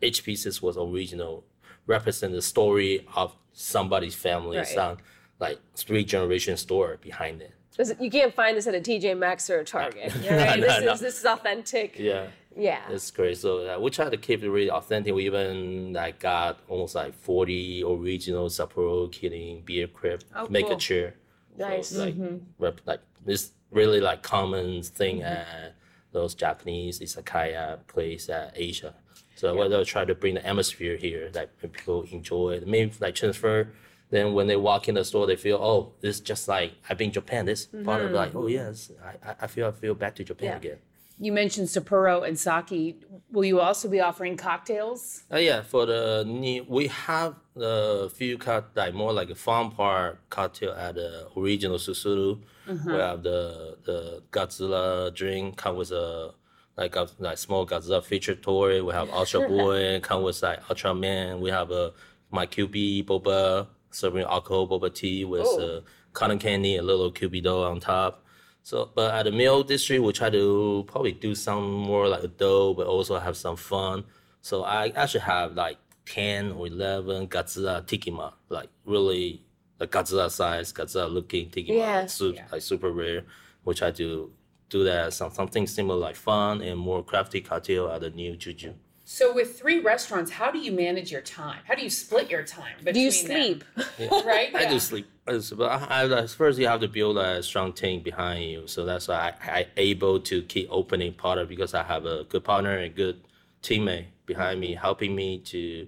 each 0.00 0.24
pieces 0.24 0.62
was 0.62 0.76
original, 0.76 1.44
represent 1.86 2.32
the 2.32 2.42
story 2.42 3.06
of 3.14 3.34
somebody's 3.52 4.14
family, 4.14 4.56
Right. 4.58 4.66
some 4.66 4.98
like 5.40 5.58
three 5.76 6.04
generation 6.04 6.56
story 6.56 6.96
behind 7.00 7.42
it- 7.42 7.52
You 8.00 8.10
can't 8.10 8.32
find 8.32 8.56
this 8.56 8.66
at 8.66 8.74
a 8.74 8.80
TJ 8.80 9.14
Maxx 9.18 9.50
or 9.50 9.60
a 9.60 9.64
Target. 9.64 10.12
No, 10.22 10.36
Right? 10.36 10.60
no, 10.60 10.66
this 10.66 10.84
no. 10.84 10.92
is 10.92 11.00
this 11.00 11.18
is 11.18 11.24
authentic. 11.24 11.98
Yeah. 11.98 12.26
Yeah. 12.56 12.80
It's 12.88 13.10
great. 13.10 13.36
So 13.38 13.66
uh, 13.68 13.78
we 13.80 13.90
try 13.90 14.08
to 14.08 14.16
keep 14.16 14.42
it 14.44 14.50
really 14.50 14.70
authentic. 14.70 15.12
We 15.14 15.26
even 15.26 15.92
like 15.92 16.20
got 16.20 16.60
almost 16.68 16.94
like 16.94 17.14
forty 17.14 17.82
original 17.82 18.48
Sapporo 18.48 19.10
Kidding 19.10 19.62
beer 19.64 19.88
crib 19.88 20.22
Oh, 20.36 20.46
make 20.48 20.66
cool. 20.66 20.76
a 20.76 20.78
chair. 20.78 21.14
Nice. 21.56 21.88
So, 21.88 22.04
like, 22.04 22.14
mm-hmm. 22.14 22.36
rep, 22.58 22.80
like 22.86 23.00
this 23.24 23.52
really 23.70 24.00
like 24.00 24.22
common 24.22 24.82
thing 24.82 25.16
mm-hmm. 25.18 25.26
at 25.26 25.74
those 26.12 26.34
Japanese 26.34 27.00
izakaya 27.00 27.72
uh, 27.72 27.76
place 27.88 28.28
at 28.28 28.52
Asia. 28.54 28.94
So 29.36 29.54
we're 29.56 29.68
gonna 29.68 29.84
try 29.84 30.04
to 30.04 30.14
bring 30.14 30.34
the 30.34 30.46
atmosphere 30.46 30.96
here 30.96 31.30
that 31.30 31.60
people 31.60 32.02
enjoy. 32.10 32.60
Maybe 32.66 32.92
like 33.00 33.14
transfer. 33.14 33.68
Then 34.10 34.32
when 34.34 34.46
they 34.46 34.56
walk 34.56 34.88
in 34.88 34.94
the 34.94 35.04
store, 35.04 35.26
they 35.26 35.34
feel, 35.36 35.56
oh, 35.56 35.92
this 36.00 36.16
is 36.16 36.20
just 36.20 36.46
like 36.46 36.72
I've 36.88 36.98
been 36.98 37.10
Japan. 37.10 37.46
This 37.46 37.66
part 37.84 38.02
of 38.02 38.12
like, 38.12 38.34
oh 38.34 38.46
yes, 38.46 38.92
I, 39.04 39.34
I- 39.40 39.46
feel 39.46 39.66
I 39.68 39.72
feel 39.72 39.94
back 39.94 40.14
to 40.16 40.24
Japan 40.24 40.48
Yeah. 40.50 40.56
again. 40.56 40.78
You 41.18 41.30
mentioned 41.32 41.68
Sapporo 41.68 42.26
and 42.26 42.36
sake. 42.36 43.00
Will 43.30 43.44
you 43.44 43.60
also 43.60 43.88
be 43.88 44.00
offering 44.00 44.36
cocktails? 44.36 45.22
Uh, 45.32 45.36
yeah, 45.38 45.62
for 45.62 45.86
the 45.86 46.64
we 46.68 46.88
have 46.88 47.36
a 47.56 48.08
few 48.08 48.36
cut 48.36 48.70
like 48.74 48.94
more 48.94 49.12
like 49.12 49.30
a 49.30 49.34
farm 49.36 49.70
part 49.70 50.18
cocktail 50.28 50.72
at 50.72 50.96
the 50.96 51.28
original 51.36 51.78
Susuru. 51.78 52.40
We 52.66 52.92
have 52.94 53.22
the 53.22 53.78
the 53.84 54.22
Godzilla 54.32 55.14
drink 55.14 55.56
come 55.56 55.76
with 55.76 55.92
a 55.92 56.34
like 56.76 56.96
a 56.96 57.08
like 57.18 57.38
small 57.38 57.66
Godzilla 57.66 58.02
feature 58.02 58.34
toy. 58.34 58.82
We 58.82 58.92
have 58.92 59.10
Ultra 59.12 59.48
Boy 59.48 60.00
come 60.00 60.22
with 60.22 60.42
like 60.42 60.62
Ultraman. 60.64 61.40
We 61.40 61.50
have 61.50 61.70
a 61.70 61.92
my 62.30 62.46
QB 62.46 63.04
boba 63.06 63.68
serving 63.90 64.24
alcohol 64.24 64.68
boba 64.68 64.92
tea 64.92 65.24
with 65.24 65.46
uh, 65.46 65.80
cotton 66.12 66.38
candy, 66.38 66.76
a 66.76 66.82
little 66.82 67.12
QB 67.12 67.42
dough 67.44 67.62
on 67.64 67.80
top. 67.80 68.24
So, 68.62 68.90
but 68.94 69.14
at 69.14 69.24
the 69.24 69.30
meal 69.30 69.62
district, 69.62 70.02
we 70.02 70.12
try 70.12 70.30
to 70.30 70.84
probably 70.88 71.12
do 71.12 71.34
some 71.34 71.70
more 71.70 72.08
like 72.08 72.24
a 72.24 72.28
dough, 72.28 72.72
but 72.74 72.86
also 72.86 73.18
have 73.18 73.36
some 73.36 73.56
fun. 73.56 74.04
So 74.40 74.64
I 74.64 74.88
actually 74.96 75.20
have 75.20 75.54
like 75.54 75.76
ten 76.06 76.52
or 76.52 76.66
eleven 76.66 77.28
Godzilla 77.28 77.82
tikima, 77.86 78.32
like 78.48 78.68
really 78.84 79.42
the 79.78 79.86
Godzilla 79.86 80.30
size, 80.30 80.72
Godzilla 80.72 81.10
looking 81.12 81.50
tikima, 81.50 81.68
Yeah. 81.76 82.06
su- 82.06 82.36
like 82.50 82.62
super 82.62 82.90
rare. 82.90 83.22
We 83.64 83.74
try 83.74 83.90
to 83.92 84.32
do 84.70 84.84
that 84.84 85.12
some 85.12 85.30
something 85.32 85.66
similar 85.66 85.98
like 85.98 86.16
fun 86.16 86.60
and 86.62 86.78
more 86.78 87.02
crafty 87.02 87.40
cocktail 87.40 87.88
at 87.88 88.00
the 88.00 88.10
new 88.10 88.36
Juju. 88.36 88.74
So 89.06 89.34
with 89.34 89.58
three 89.58 89.80
restaurants, 89.80 90.30
how 90.30 90.50
do 90.50 90.58
you 90.58 90.72
manage 90.72 91.12
your 91.12 91.20
time? 91.20 91.58
How 91.68 91.74
do 91.74 91.82
you 91.82 91.90
split 91.90 92.30
your 92.30 92.42
time? 92.42 92.76
Do 92.90 92.98
you 92.98 93.10
between 93.10 93.28
them? 93.28 93.62
sleep? 93.98 94.20
Right? 94.24 94.54
I 94.54 94.62
Yeah. 94.62 94.70
do 94.70 94.78
sleep. 94.78 95.06
I 95.26 95.32
do 95.32 95.40
sleep. 95.42 95.58
But 95.58 95.70
I, 95.90 96.22
I, 96.22 96.26
first, 96.26 96.58
you 96.58 96.66
have 96.68 96.80
to 96.80 96.88
build 96.88 97.18
a 97.18 97.42
strong 97.42 97.74
team 97.74 98.02
behind 98.02 98.44
you. 98.50 98.66
So 98.66 98.86
that's 98.86 99.08
why 99.08 99.34
I, 99.42 99.50
I 99.58 99.66
able 99.76 100.20
to 100.20 100.42
keep 100.42 100.68
opening 100.70 101.12
part 101.12 101.36
of 101.38 101.50
because 101.50 101.74
I 101.74 101.82
have 101.82 102.06
a 102.06 102.24
good 102.24 102.44
partner 102.44 102.78
and 102.78 102.94
good 102.94 103.20
teammate 103.62 104.06
behind 104.24 104.58
me, 104.58 104.74
helping 104.74 105.14
me 105.14 105.38
to 105.52 105.86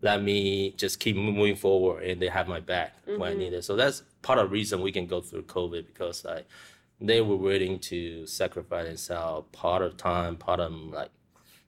let 0.00 0.22
me 0.22 0.70
just 0.78 1.00
keep 1.00 1.16
moving 1.16 1.56
forward, 1.56 2.02
and 2.04 2.20
they 2.20 2.28
have 2.28 2.48
my 2.48 2.60
back 2.60 2.94
when 3.06 3.22
I 3.30 3.34
need 3.34 3.52
it. 3.52 3.64
So 3.64 3.76
that's 3.76 4.02
part 4.22 4.38
of 4.38 4.48
the 4.48 4.52
reason 4.52 4.80
we 4.80 4.92
can 4.92 5.06
go 5.06 5.20
through 5.20 5.42
COVID 5.42 5.86
because 5.86 6.24
I, 6.26 6.44
they 7.00 7.20
were 7.20 7.36
willing 7.36 7.78
to 7.80 8.26
sacrifice 8.26 8.86
themselves 8.86 9.48
part 9.52 9.82
of 9.82 9.96
time, 9.96 10.36
part 10.36 10.60
of 10.60 10.72
like 10.72 11.10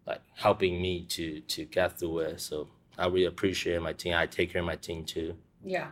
like 0.07 0.21
helping 0.35 0.81
me 0.81 1.05
to 1.11 1.41
to 1.41 1.65
get 1.65 1.99
through 1.99 2.19
it. 2.21 2.41
So 2.41 2.69
I 2.99 3.07
really 3.07 3.25
appreciate 3.25 3.81
my 3.83 3.93
team. 3.93 4.15
I 4.15 4.27
take 4.27 4.53
care 4.53 4.61
of 4.61 4.67
my 4.67 4.77
team 4.77 5.05
too. 5.05 5.37
Yeah. 5.65 5.89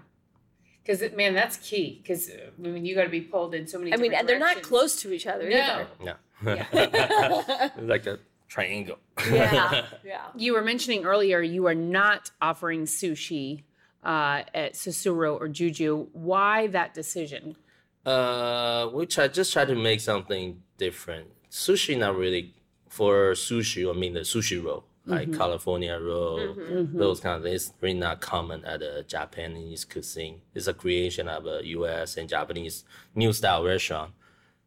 Because 0.83 1.03
man, 1.16 1.35
that's 1.35 1.57
key. 1.57 2.01
Because 2.03 2.31
I 2.31 2.61
mean, 2.61 2.85
you 2.85 2.94
got 2.94 3.05
to 3.05 3.09
be 3.09 3.23
pulled 3.23 3.55
in 3.55 3.66
so 3.66 3.79
many. 3.79 3.92
I 3.92 3.97
mean, 3.97 4.11
different 4.11 4.20
and 4.20 4.29
they're 4.29 4.55
not 4.55 4.62
close 4.62 4.97
to 5.03 5.12
each 5.12 5.27
other 5.27 5.49
No. 5.49 5.87
either. 6.03 6.16
Yeah. 6.42 7.70
like 7.81 8.07
a 8.07 8.18
triangle. 8.49 8.99
Yeah, 9.31 9.87
yeah. 10.05 10.27
You 10.37 10.53
were 10.53 10.62
mentioning 10.62 11.05
earlier 11.05 11.40
you 11.40 11.66
are 11.66 11.75
not 11.75 12.31
offering 12.42 12.85
sushi 12.85 13.62
uh, 14.05 14.42
at 14.55 14.75
Susuru 14.75 15.40
or 15.40 15.49
Juju. 15.49 16.09
Why 16.12 16.66
that 16.68 16.92
decision? 16.94 17.57
Uh, 18.05 18.90
we 18.93 19.07
try 19.07 19.29
just 19.29 19.53
try 19.53 19.64
to 19.64 19.75
make 19.75 20.01
something 20.01 20.61
different. 20.77 21.29
Sushi 21.51 21.97
not 21.99 22.17
really 22.17 22.55
for 22.88 23.33
sushi. 23.33 23.88
I 23.88 23.99
mean 23.99 24.12
the 24.14 24.21
sushi 24.21 24.62
roll, 24.62 24.85
like 25.07 25.33
California 25.33 25.99
roll, 26.01 26.55
those 26.93 27.21
kind 27.21 27.37
of 27.37 27.43
things. 27.45 27.69
It's 27.69 27.75
really 27.81 27.99
not 27.99 28.21
common 28.21 28.64
at 28.64 28.83
a 28.83 29.05
Japanese 29.05 29.85
cuisine. 29.85 30.40
It's 30.55 30.67
a 30.67 30.75
creation 30.75 31.29
of 31.29 31.47
a 31.47 31.61
U.S. 31.64 32.17
and 32.17 32.29
Japanese 32.29 32.85
new 33.14 33.33
style 33.33 33.64
restaurant. 33.64 34.12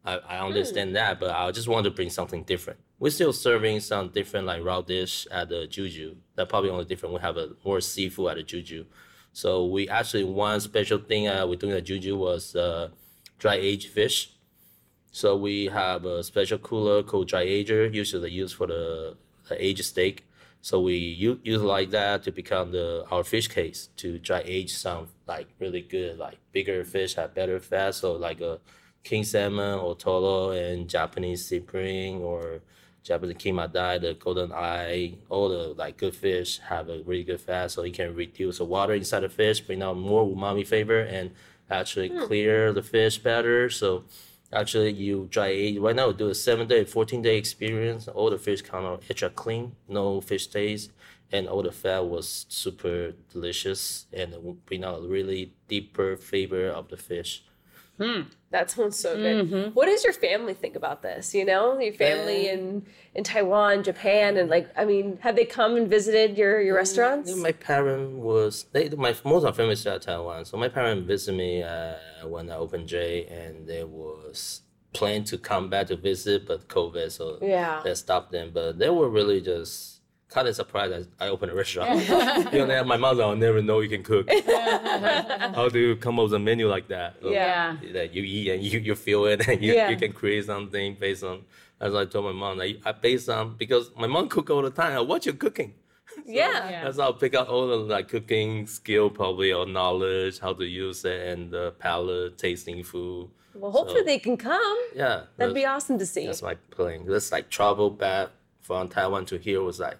I, 0.04 0.16
I 0.18 0.38
understand 0.38 0.96
that, 0.96 1.20
but 1.20 1.30
I 1.30 1.50
just 1.52 1.68
want 1.68 1.84
to 1.84 1.90
bring 1.90 2.10
something 2.10 2.42
different. 2.42 2.80
We're 2.98 3.10
still 3.10 3.32
serving 3.32 3.80
some 3.80 4.08
different 4.08 4.46
like 4.46 4.64
raw 4.64 4.80
dish 4.80 5.26
at 5.30 5.48
the 5.50 5.66
Juju. 5.66 6.16
That 6.34 6.48
probably 6.48 6.70
only 6.70 6.86
different. 6.86 7.14
We 7.14 7.20
have 7.20 7.36
a 7.36 7.50
more 7.64 7.80
seafood 7.80 8.30
at 8.30 8.36
the 8.38 8.42
Juju. 8.42 8.86
So 9.32 9.66
we 9.66 9.88
actually 9.88 10.24
one 10.24 10.60
special 10.60 10.98
thing 10.98 11.28
uh, 11.28 11.46
we're 11.46 11.56
doing 11.56 11.74
at 11.74 11.84
Juju 11.84 12.16
was 12.16 12.56
uh, 12.56 12.88
dry 13.38 13.54
aged 13.54 13.90
fish. 13.90 14.32
So 15.10 15.36
we 15.36 15.66
have 15.66 16.04
a 16.04 16.22
special 16.22 16.58
cooler 16.58 17.02
called 17.02 17.28
dry 17.28 17.42
ager, 17.42 17.86
usually 17.86 18.30
used 18.30 18.56
for 18.56 18.66
the, 18.66 19.16
the 19.48 19.64
aged 19.64 19.84
steak. 19.84 20.24
So 20.60 20.80
we 20.80 20.94
use 20.96 21.38
u- 21.44 21.52
utilize 21.52 21.90
that 21.90 22.24
to 22.24 22.32
become 22.32 22.72
the 22.72 23.04
our 23.10 23.24
fish 23.24 23.48
case 23.48 23.88
to 23.96 24.18
dry 24.18 24.42
age 24.44 24.74
some 24.74 25.08
like 25.26 25.46
really 25.60 25.82
good 25.82 26.18
like 26.18 26.38
bigger 26.52 26.84
fish 26.84 27.14
have 27.14 27.34
better 27.34 27.58
fat. 27.60 27.94
So 27.94 28.12
like 28.14 28.40
a 28.40 28.58
king 29.04 29.24
salmon 29.24 29.78
or 29.78 29.94
toro 29.94 30.50
and 30.50 30.88
Japanese 30.88 31.48
cyprin 31.48 32.20
or 32.20 32.60
Japanese 33.04 33.36
kinmedai, 33.36 34.00
the 34.00 34.14
golden 34.14 34.52
eye, 34.52 35.14
all 35.30 35.48
the 35.48 35.74
like 35.74 35.96
good 35.96 36.14
fish 36.14 36.58
have 36.58 36.88
a 36.88 37.02
really 37.04 37.24
good 37.24 37.40
fat, 37.40 37.70
so 37.70 37.82
you 37.84 37.92
can 37.92 38.14
reduce 38.14 38.58
the 38.58 38.64
water 38.64 38.92
inside 38.92 39.20
the 39.20 39.28
fish, 39.28 39.60
bring 39.60 39.82
out 39.82 39.96
more 39.96 40.26
umami 40.26 40.66
flavor, 40.66 41.00
and 41.00 41.30
actually 41.70 42.08
hmm. 42.08 42.24
clear 42.24 42.72
the 42.72 42.82
fish 42.82 43.18
better. 43.18 43.70
So 43.70 44.04
actually, 44.52 44.92
you 44.92 45.28
dry 45.30 45.48
age 45.48 45.78
right 45.78 45.96
now. 45.96 46.12
Do 46.12 46.28
a 46.28 46.34
seven 46.34 46.66
day, 46.68 46.84
fourteen 46.84 47.22
day 47.22 47.36
experience. 47.36 48.08
All 48.08 48.30
the 48.30 48.38
fish 48.38 48.62
come 48.62 48.84
out 48.84 49.02
extra 49.08 49.30
clean, 49.30 49.76
no 49.88 50.20
fish 50.20 50.46
taste, 50.46 50.90
and 51.32 51.48
all 51.48 51.62
the 51.62 51.72
fat 51.72 52.06
was 52.06 52.46
super 52.48 53.12
delicious 53.32 54.06
and 54.12 54.32
it 54.32 54.66
bring 54.66 54.84
out 54.84 55.04
a 55.04 55.06
really 55.06 55.52
deeper 55.68 56.16
flavor 56.16 56.68
of 56.68 56.88
the 56.88 56.96
fish. 56.96 57.44
Hmm. 57.98 58.22
That 58.50 58.70
sounds 58.70 58.98
so 58.98 59.14
good. 59.16 59.46
Mm-hmm. 59.46 59.70
What 59.72 59.86
does 59.86 60.04
your 60.04 60.14
family 60.14 60.54
think 60.54 60.74
about 60.74 61.02
this? 61.02 61.34
You 61.34 61.44
know, 61.44 61.78
your 61.78 61.92
family 61.92 62.48
in 62.48 62.86
in 63.14 63.24
Taiwan, 63.24 63.82
Japan, 63.82 64.36
and 64.38 64.48
like, 64.48 64.70
I 64.76 64.84
mean, 64.86 65.18
have 65.20 65.36
they 65.36 65.44
come 65.44 65.76
and 65.76 65.88
visited 65.88 66.38
your 66.38 66.60
your 66.60 66.76
mm, 66.76 66.78
restaurants? 66.78 67.36
My 67.36 67.52
parent 67.52 68.18
was 68.18 68.64
they 68.72 68.88
my 68.90 69.14
most 69.24 69.44
of 69.44 69.54
family 69.56 69.72
is 69.74 69.86
at 69.86 70.02
Taiwan, 70.02 70.46
so 70.46 70.56
my 70.56 70.68
parent 70.68 71.06
visited 71.06 71.36
me 71.36 71.62
uh, 71.62 71.96
when 72.26 72.50
I 72.50 72.56
opened 72.56 72.88
J, 72.88 73.26
and 73.26 73.66
they 73.66 73.84
was 73.84 74.62
planned 74.94 75.26
to 75.26 75.36
come 75.36 75.68
back 75.68 75.88
to 75.88 75.96
visit, 75.96 76.46
but 76.46 76.68
COVID, 76.68 77.10
so 77.10 77.38
Yeah. 77.42 77.82
that 77.84 77.96
stopped 77.98 78.32
them. 78.32 78.50
But 78.54 78.78
they 78.78 78.88
were 78.88 79.10
really 79.10 79.40
just 79.42 79.97
kind 80.28 80.46
of 80.48 80.54
surprised 80.54 80.92
that 80.92 81.06
I 81.20 81.28
opened 81.28 81.52
a 81.52 81.54
restaurant. 81.54 82.00
you 82.52 82.66
know, 82.66 82.84
my 82.84 82.96
mother 82.96 83.26
will 83.26 83.36
never 83.36 83.62
know 83.62 83.80
you 83.80 83.88
can 83.88 84.02
cook. 84.02 84.28
How 85.54 85.68
do 85.68 85.78
you 85.78 85.96
come 85.96 86.18
up 86.18 86.24
with 86.24 86.34
a 86.34 86.38
menu 86.38 86.68
like 86.68 86.88
that? 86.88 87.16
So 87.22 87.30
Yeah. 87.30 87.76
That 87.92 88.14
you 88.14 88.22
eat 88.22 88.50
and 88.50 88.62
you, 88.62 88.78
you 88.78 88.94
feel 88.94 89.24
it 89.26 89.46
and 89.48 89.62
you, 89.62 89.74
Yeah. 89.74 89.88
you 89.90 89.96
can 89.96 90.12
create 90.12 90.44
something 90.46 90.96
based 90.98 91.24
on. 91.24 91.42
As 91.80 91.94
I 91.94 92.04
told 92.06 92.24
my 92.24 92.32
mom, 92.32 92.60
I, 92.60 92.76
I 92.84 92.90
based 92.92 93.28
on 93.28 93.54
because 93.56 93.90
my 93.96 94.08
mom 94.08 94.28
cook 94.28 94.50
all 94.50 94.62
the 94.62 94.70
time. 94.70 94.92
I 94.96 95.00
watch 95.00 95.26
you 95.26 95.32
cooking. 95.32 95.74
yeah. 96.26 96.68
Yeah. 96.70 96.84
That's 96.84 96.98
how 96.98 97.10
I 97.10 97.12
pick 97.12 97.34
up 97.34 97.48
all 97.48 97.68
the 97.68 97.76
like 97.76 98.08
cooking 98.08 98.66
skill 98.66 99.10
probably 99.10 99.52
or 99.52 99.64
knowledge, 99.64 100.40
how 100.40 100.52
to 100.54 100.64
use 100.64 101.04
it 101.04 101.20
and 101.28 101.50
the 101.52 101.72
palate, 101.78 102.36
tasting 102.36 102.82
food. 102.82 103.30
Well, 103.54 103.70
hopefully 103.70 104.00
So- 104.00 104.04
they 104.06 104.18
can 104.18 104.36
come. 104.36 104.78
Yeah. 104.94 105.22
That'd 105.36 105.54
be 105.54 105.64
awesome 105.64 105.98
to 106.00 106.06
see. 106.06 106.26
That's 106.26 106.42
my 106.42 106.56
plan. 106.70 107.06
This 107.06 107.30
like 107.32 107.48
travel 107.48 107.90
back 107.90 108.30
from 108.60 108.88
Taiwan 108.88 109.24
to 109.26 109.38
here 109.38 109.62
was 109.62 109.78
like 109.80 109.98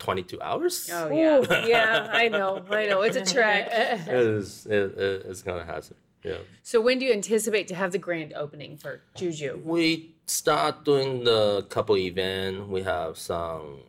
twenty 0.00 0.24
two 0.24 0.40
hours. 0.42 0.90
Oh 0.92 1.08
Ooh, 1.08 1.46
yeah, 1.68 2.08
I 2.10 2.28
know, 2.28 2.64
I 2.70 2.86
know. 2.86 3.02
It's 3.02 3.16
a 3.16 3.24
trek. 3.24 3.68
It 3.70 4.08
is 4.08 4.66
it, 4.66 4.98
it, 4.98 5.26
it's 5.28 5.42
gonna 5.42 5.64
happen. 5.64 5.94
Yeah. 6.24 6.38
So 6.62 6.80
when 6.80 6.98
do 6.98 7.04
you 7.06 7.12
anticipate 7.12 7.68
to 7.68 7.74
have 7.74 7.92
the 7.92 7.98
grand 7.98 8.32
opening 8.34 8.76
for 8.76 9.00
Juju? 9.14 9.62
We 9.64 10.16
start 10.26 10.84
doing 10.84 11.24
the 11.24 11.66
couple 11.68 11.96
event. 11.96 12.68
We 12.68 12.82
have 12.82 13.16
some. 13.16 13.80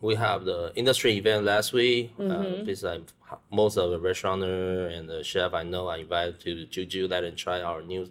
We 0.00 0.14
have 0.14 0.44
the 0.44 0.72
industry 0.76 1.16
event 1.16 1.44
last 1.44 1.72
week. 1.72 2.12
Uh, 2.18 2.62
besides 2.64 3.12
most 3.50 3.76
of 3.76 3.90
the 3.90 3.98
restaurateur 3.98 4.86
and 4.86 5.08
the 5.08 5.22
chef 5.22 5.52
I 5.52 5.62
know, 5.62 5.88
I 5.88 5.98
invited 5.98 6.40
to 6.40 6.66
Juju 6.66 7.06
let 7.08 7.20
them 7.20 7.36
try 7.36 7.60
our 7.60 7.82
new, 7.82 8.08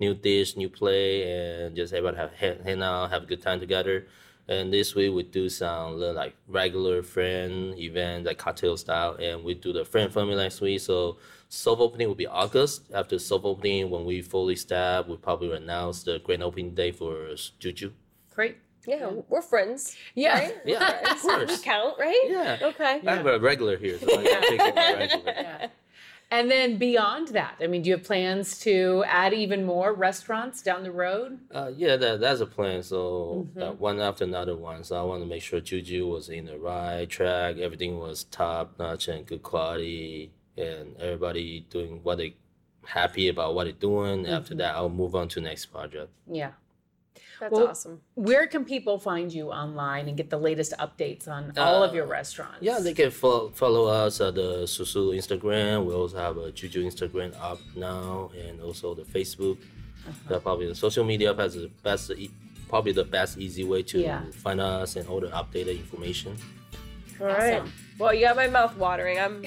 new 0.00 0.14
dish, 0.14 0.56
new 0.56 0.70
play, 0.70 1.30
and 1.30 1.76
just 1.76 1.92
everybody 1.92 2.16
have 2.16 2.32
hang, 2.32 2.62
hang 2.64 2.82
out, 2.82 3.10
have 3.10 3.24
a 3.24 3.26
good 3.26 3.42
time 3.42 3.60
together. 3.60 4.06
And 4.48 4.72
this 4.72 4.94
week 4.94 5.12
we 5.12 5.24
do 5.24 5.48
some 5.48 6.00
like 6.00 6.34
regular 6.46 7.02
friend 7.02 7.78
event, 7.78 8.24
like 8.24 8.38
cocktail 8.38 8.76
style, 8.78 9.14
and 9.20 9.44
we 9.44 9.54
do 9.54 9.72
the 9.72 9.84
friend 9.84 10.12
family 10.12 10.36
next 10.36 10.60
week. 10.62 10.80
So 10.80 11.18
soft 11.50 11.80
opening 11.80 12.08
will 12.08 12.14
be 12.14 12.26
August. 12.26 12.82
After 12.94 13.18
soft 13.18 13.44
opening, 13.44 13.90
when 13.90 14.04
we 14.06 14.22
fully 14.22 14.56
staff, 14.56 15.06
we 15.06 15.16
probably 15.16 15.52
announce 15.54 16.02
the 16.02 16.18
grand 16.20 16.42
opening 16.42 16.74
day 16.74 16.92
for 16.92 17.28
Juju. 17.58 17.92
Great. 18.34 18.56
Yeah, 18.86 19.10
we're 19.28 19.42
friends. 19.42 19.96
Yeah. 20.14 20.38
Right? 20.38 20.56
Yeah, 20.64 21.12
of 21.12 21.22
We 21.22 21.30
course. 21.30 21.60
count, 21.60 21.98
right? 21.98 22.22
Yeah. 22.26 22.56
Okay. 22.62 23.00
I 23.06 23.14
have 23.16 23.26
a 23.26 23.38
regular 23.38 23.76
here, 23.76 23.98
so 23.98 24.06
I 24.18 24.22
can 24.24 24.42
take 24.42 24.60
it 24.60 24.74
regular. 24.76 25.22
Yeah. 25.26 25.68
And 26.30 26.50
then 26.50 26.76
beyond 26.76 27.28
that, 27.28 27.56
I 27.60 27.66
mean, 27.66 27.82
do 27.82 27.88
you 27.88 27.96
have 27.96 28.04
plans 28.04 28.58
to 28.60 29.02
add 29.06 29.32
even 29.32 29.64
more 29.64 29.94
restaurants 29.94 30.60
down 30.60 30.82
the 30.82 30.92
road? 30.92 31.38
Uh, 31.50 31.70
yeah, 31.74 31.96
that, 31.96 32.20
that's 32.20 32.40
a 32.40 32.46
plan. 32.46 32.82
So 32.82 33.48
uh, 33.58 33.72
one 33.72 33.98
after 33.98 34.24
another 34.24 34.54
one. 34.54 34.84
So 34.84 35.00
I 35.00 35.02
want 35.02 35.22
to 35.22 35.26
make 35.26 35.42
sure 35.42 35.58
Juju 35.60 36.06
was 36.06 36.28
in 36.28 36.44
the 36.44 36.58
right 36.58 37.08
track. 37.08 37.56
Everything 37.56 37.98
was 37.98 38.24
top 38.24 38.78
notch 38.78 39.08
and 39.08 39.24
good 39.24 39.42
quality, 39.42 40.30
and 40.58 40.96
everybody 40.98 41.66
doing 41.70 42.00
what 42.02 42.18
they 42.18 42.34
happy 42.84 43.28
about 43.28 43.54
what 43.54 43.64
they're 43.64 43.72
doing. 43.72 44.26
After 44.26 44.54
that, 44.56 44.74
I'll 44.74 44.90
move 44.90 45.14
on 45.14 45.28
to 45.28 45.40
next 45.40 45.66
project. 45.66 46.10
Yeah. 46.30 46.52
That's 47.40 47.52
Well, 47.52 47.68
awesome. 47.68 48.00
Where 48.14 48.46
can 48.46 48.64
people 48.64 48.98
find 48.98 49.32
you 49.32 49.50
online 49.50 50.08
and 50.08 50.16
get 50.16 50.28
the 50.30 50.38
latest 50.38 50.72
updates 50.78 51.28
on 51.28 51.52
uh, 51.56 51.62
all 51.62 51.82
of 51.82 51.94
your 51.94 52.06
restaurants? 52.06 52.58
Yeah, 52.60 52.78
they 52.80 52.94
can 52.94 53.10
follow, 53.10 53.50
follow 53.50 53.86
us 53.86 54.20
at 54.20 54.34
the 54.34 54.64
Susu 54.64 55.14
Instagram. 55.16 55.84
We 55.86 55.94
also 55.94 56.16
have 56.18 56.36
a 56.36 56.50
Juju 56.50 56.84
Instagram 56.84 57.34
up 57.40 57.60
now, 57.76 58.30
and 58.36 58.60
also 58.60 58.94
the 58.94 59.02
Facebook. 59.02 59.58
Uh-huh. 60.06 60.12
That 60.28 60.42
probably 60.42 60.66
the 60.66 60.74
social 60.74 61.04
media 61.04 61.34
has 61.34 61.54
the 61.54 61.70
best, 61.82 62.10
probably 62.68 62.92
the 62.92 63.04
best 63.04 63.36
easy 63.38 63.64
way 63.64 63.82
to 63.84 64.00
Yeah. 64.00 64.22
find 64.32 64.60
us 64.60 64.96
and 64.96 65.08
all 65.08 65.20
the 65.20 65.28
updated 65.28 65.76
information. 65.78 66.36
All 67.20 67.26
right. 67.26 67.60
Awesome. 67.60 67.72
Well, 67.98 68.14
you 68.14 68.22
got 68.26 68.36
my 68.36 68.46
mouth 68.48 68.76
watering. 68.76 69.18
I'm. 69.18 69.44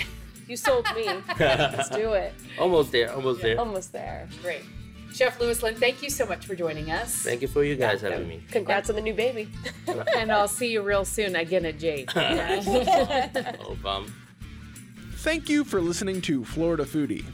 You 0.48 0.58
sold 0.58 0.86
me. 0.96 1.06
Let's 1.40 1.90
do 1.90 2.12
it. 2.14 2.34
Almost 2.60 2.92
there, 2.92 3.14
almost 3.14 3.42
there. 3.42 3.58
Almost 3.58 3.94
there. 3.94 4.28
Great. 4.42 4.64
Chef 5.14 5.40
Lewis 5.40 5.62
Lin, 5.62 5.76
thank 5.76 6.02
you 6.02 6.10
so 6.10 6.26
much 6.26 6.46
for 6.46 6.56
joining 6.56 6.92
us. 6.92 7.14
Thank 7.16 7.42
you 7.42 7.48
for 7.48 7.64
you 7.64 7.76
guys 7.76 8.02
having 8.02 8.28
me. 8.28 8.42
Congrats 8.50 8.90
on 8.90 8.96
the 8.96 9.02
new 9.02 9.14
baby. 9.14 9.50
and 10.16 10.32
I'll 10.32 10.48
see 10.48 10.72
you 10.72 10.82
real 10.82 11.06
soon 11.06 11.36
again 11.36 11.66
at 11.66 11.78
Jade. 11.80 12.10
Oh, 13.64 13.78
bum. 13.82 14.14
Thank 15.18 15.50
you 15.50 15.64
for 15.64 15.82
listening 15.82 16.22
to 16.22 16.44
Florida 16.46 16.84
Foodie. 16.84 17.26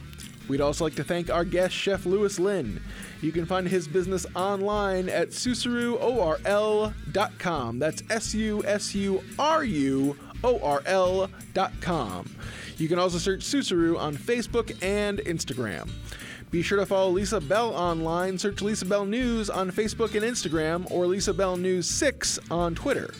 We'd 0.48 0.60
also 0.60 0.84
like 0.84 0.94
to 0.96 1.04
thank 1.04 1.30
our 1.30 1.44
guest, 1.44 1.74
Chef 1.74 2.04
Lewis 2.06 2.38
Lin. 2.38 2.80
You 3.20 3.32
can 3.32 3.44
find 3.46 3.66
his 3.68 3.86
business 3.88 4.26
online 4.34 5.08
at 5.08 5.30
susuruorl.com. 5.30 7.78
That's 7.78 8.02
S 8.10 8.34
U 8.34 8.62
S 8.64 8.94
U 8.94 9.22
R 9.38 9.64
U 9.64 10.16
O 10.44 10.58
R 10.60 10.82
L.com. 10.86 12.30
You 12.78 12.88
can 12.88 12.98
also 12.98 13.18
search 13.18 13.40
Susuru 13.40 13.98
on 13.98 14.16
Facebook 14.16 14.76
and 14.82 15.18
Instagram. 15.20 15.90
Be 16.50 16.62
sure 16.62 16.78
to 16.78 16.86
follow 16.86 17.10
Lisa 17.10 17.40
Bell 17.40 17.74
online. 17.74 18.38
Search 18.38 18.62
Lisa 18.62 18.86
Bell 18.86 19.04
News 19.04 19.50
on 19.50 19.70
Facebook 19.70 20.14
and 20.14 20.24
Instagram, 20.24 20.90
or 20.90 21.06
Lisa 21.06 21.34
Bell 21.34 21.58
News 21.58 21.86
6 21.88 22.38
on 22.50 22.74
Twitter. 22.74 23.12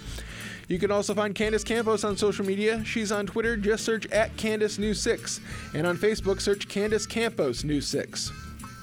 You 0.68 0.78
can 0.78 0.90
also 0.90 1.14
find 1.14 1.34
Candace 1.34 1.64
Campos 1.64 2.04
on 2.04 2.16
social 2.16 2.44
media. 2.44 2.82
She's 2.84 3.12
on 3.12 3.26
Twitter, 3.26 3.56
just 3.56 3.84
search 3.84 4.06
at 4.06 4.34
Candace 4.38 4.78
News 4.78 5.00
6. 5.02 5.40
And 5.74 5.86
on 5.86 5.98
Facebook, 5.98 6.40
search 6.40 6.68
Candace 6.68 7.06
Campos 7.06 7.64
News 7.64 7.86
6. 7.88 8.32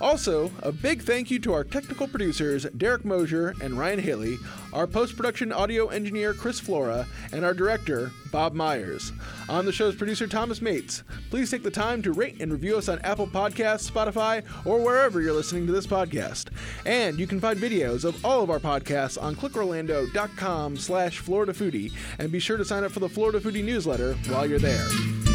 Also, 0.01 0.51
a 0.61 0.71
big 0.71 1.01
thank 1.01 1.31
you 1.31 1.39
to 1.39 1.53
our 1.53 1.63
technical 1.63 2.07
producers, 2.07 2.65
Derek 2.77 3.05
Mosier 3.05 3.53
and 3.61 3.77
Ryan 3.77 3.99
Haley, 3.99 4.37
our 4.73 4.87
post 4.87 5.15
production 5.15 5.53
audio 5.53 5.87
engineer, 5.87 6.33
Chris 6.33 6.59
Flora, 6.59 7.07
and 7.31 7.45
our 7.45 7.53
director, 7.53 8.11
Bob 8.31 8.53
Myers. 8.53 9.13
On 9.47 9.65
the 9.65 9.71
show's 9.71 9.95
producer, 9.95 10.27
Thomas 10.27 10.61
Mates. 10.61 11.03
Please 11.29 11.49
take 11.49 11.63
the 11.63 11.71
time 11.71 12.01
to 12.01 12.11
rate 12.11 12.41
and 12.41 12.51
review 12.51 12.77
us 12.77 12.89
on 12.89 12.99
Apple 12.99 13.27
Podcasts, 13.27 13.89
Spotify, 13.89 14.43
or 14.65 14.83
wherever 14.83 15.21
you're 15.21 15.33
listening 15.33 15.65
to 15.67 15.71
this 15.71 15.87
podcast. 15.87 16.49
And 16.85 17.17
you 17.17 17.27
can 17.27 17.39
find 17.39 17.57
videos 17.57 18.03
of 18.03 18.23
all 18.25 18.43
of 18.43 18.49
our 18.49 18.59
podcasts 18.59 19.21
on 19.21 19.35
clickorlando.com 19.35 20.77
slash 20.77 21.19
Florida 21.19 21.53
Foodie, 21.53 21.93
and 22.19 22.31
be 22.31 22.39
sure 22.39 22.57
to 22.57 22.65
sign 22.65 22.83
up 22.83 22.91
for 22.91 22.99
the 22.99 23.09
Florida 23.09 23.39
Foodie 23.39 23.63
newsletter 23.63 24.13
while 24.29 24.45
you're 24.45 24.59
there. 24.59 25.34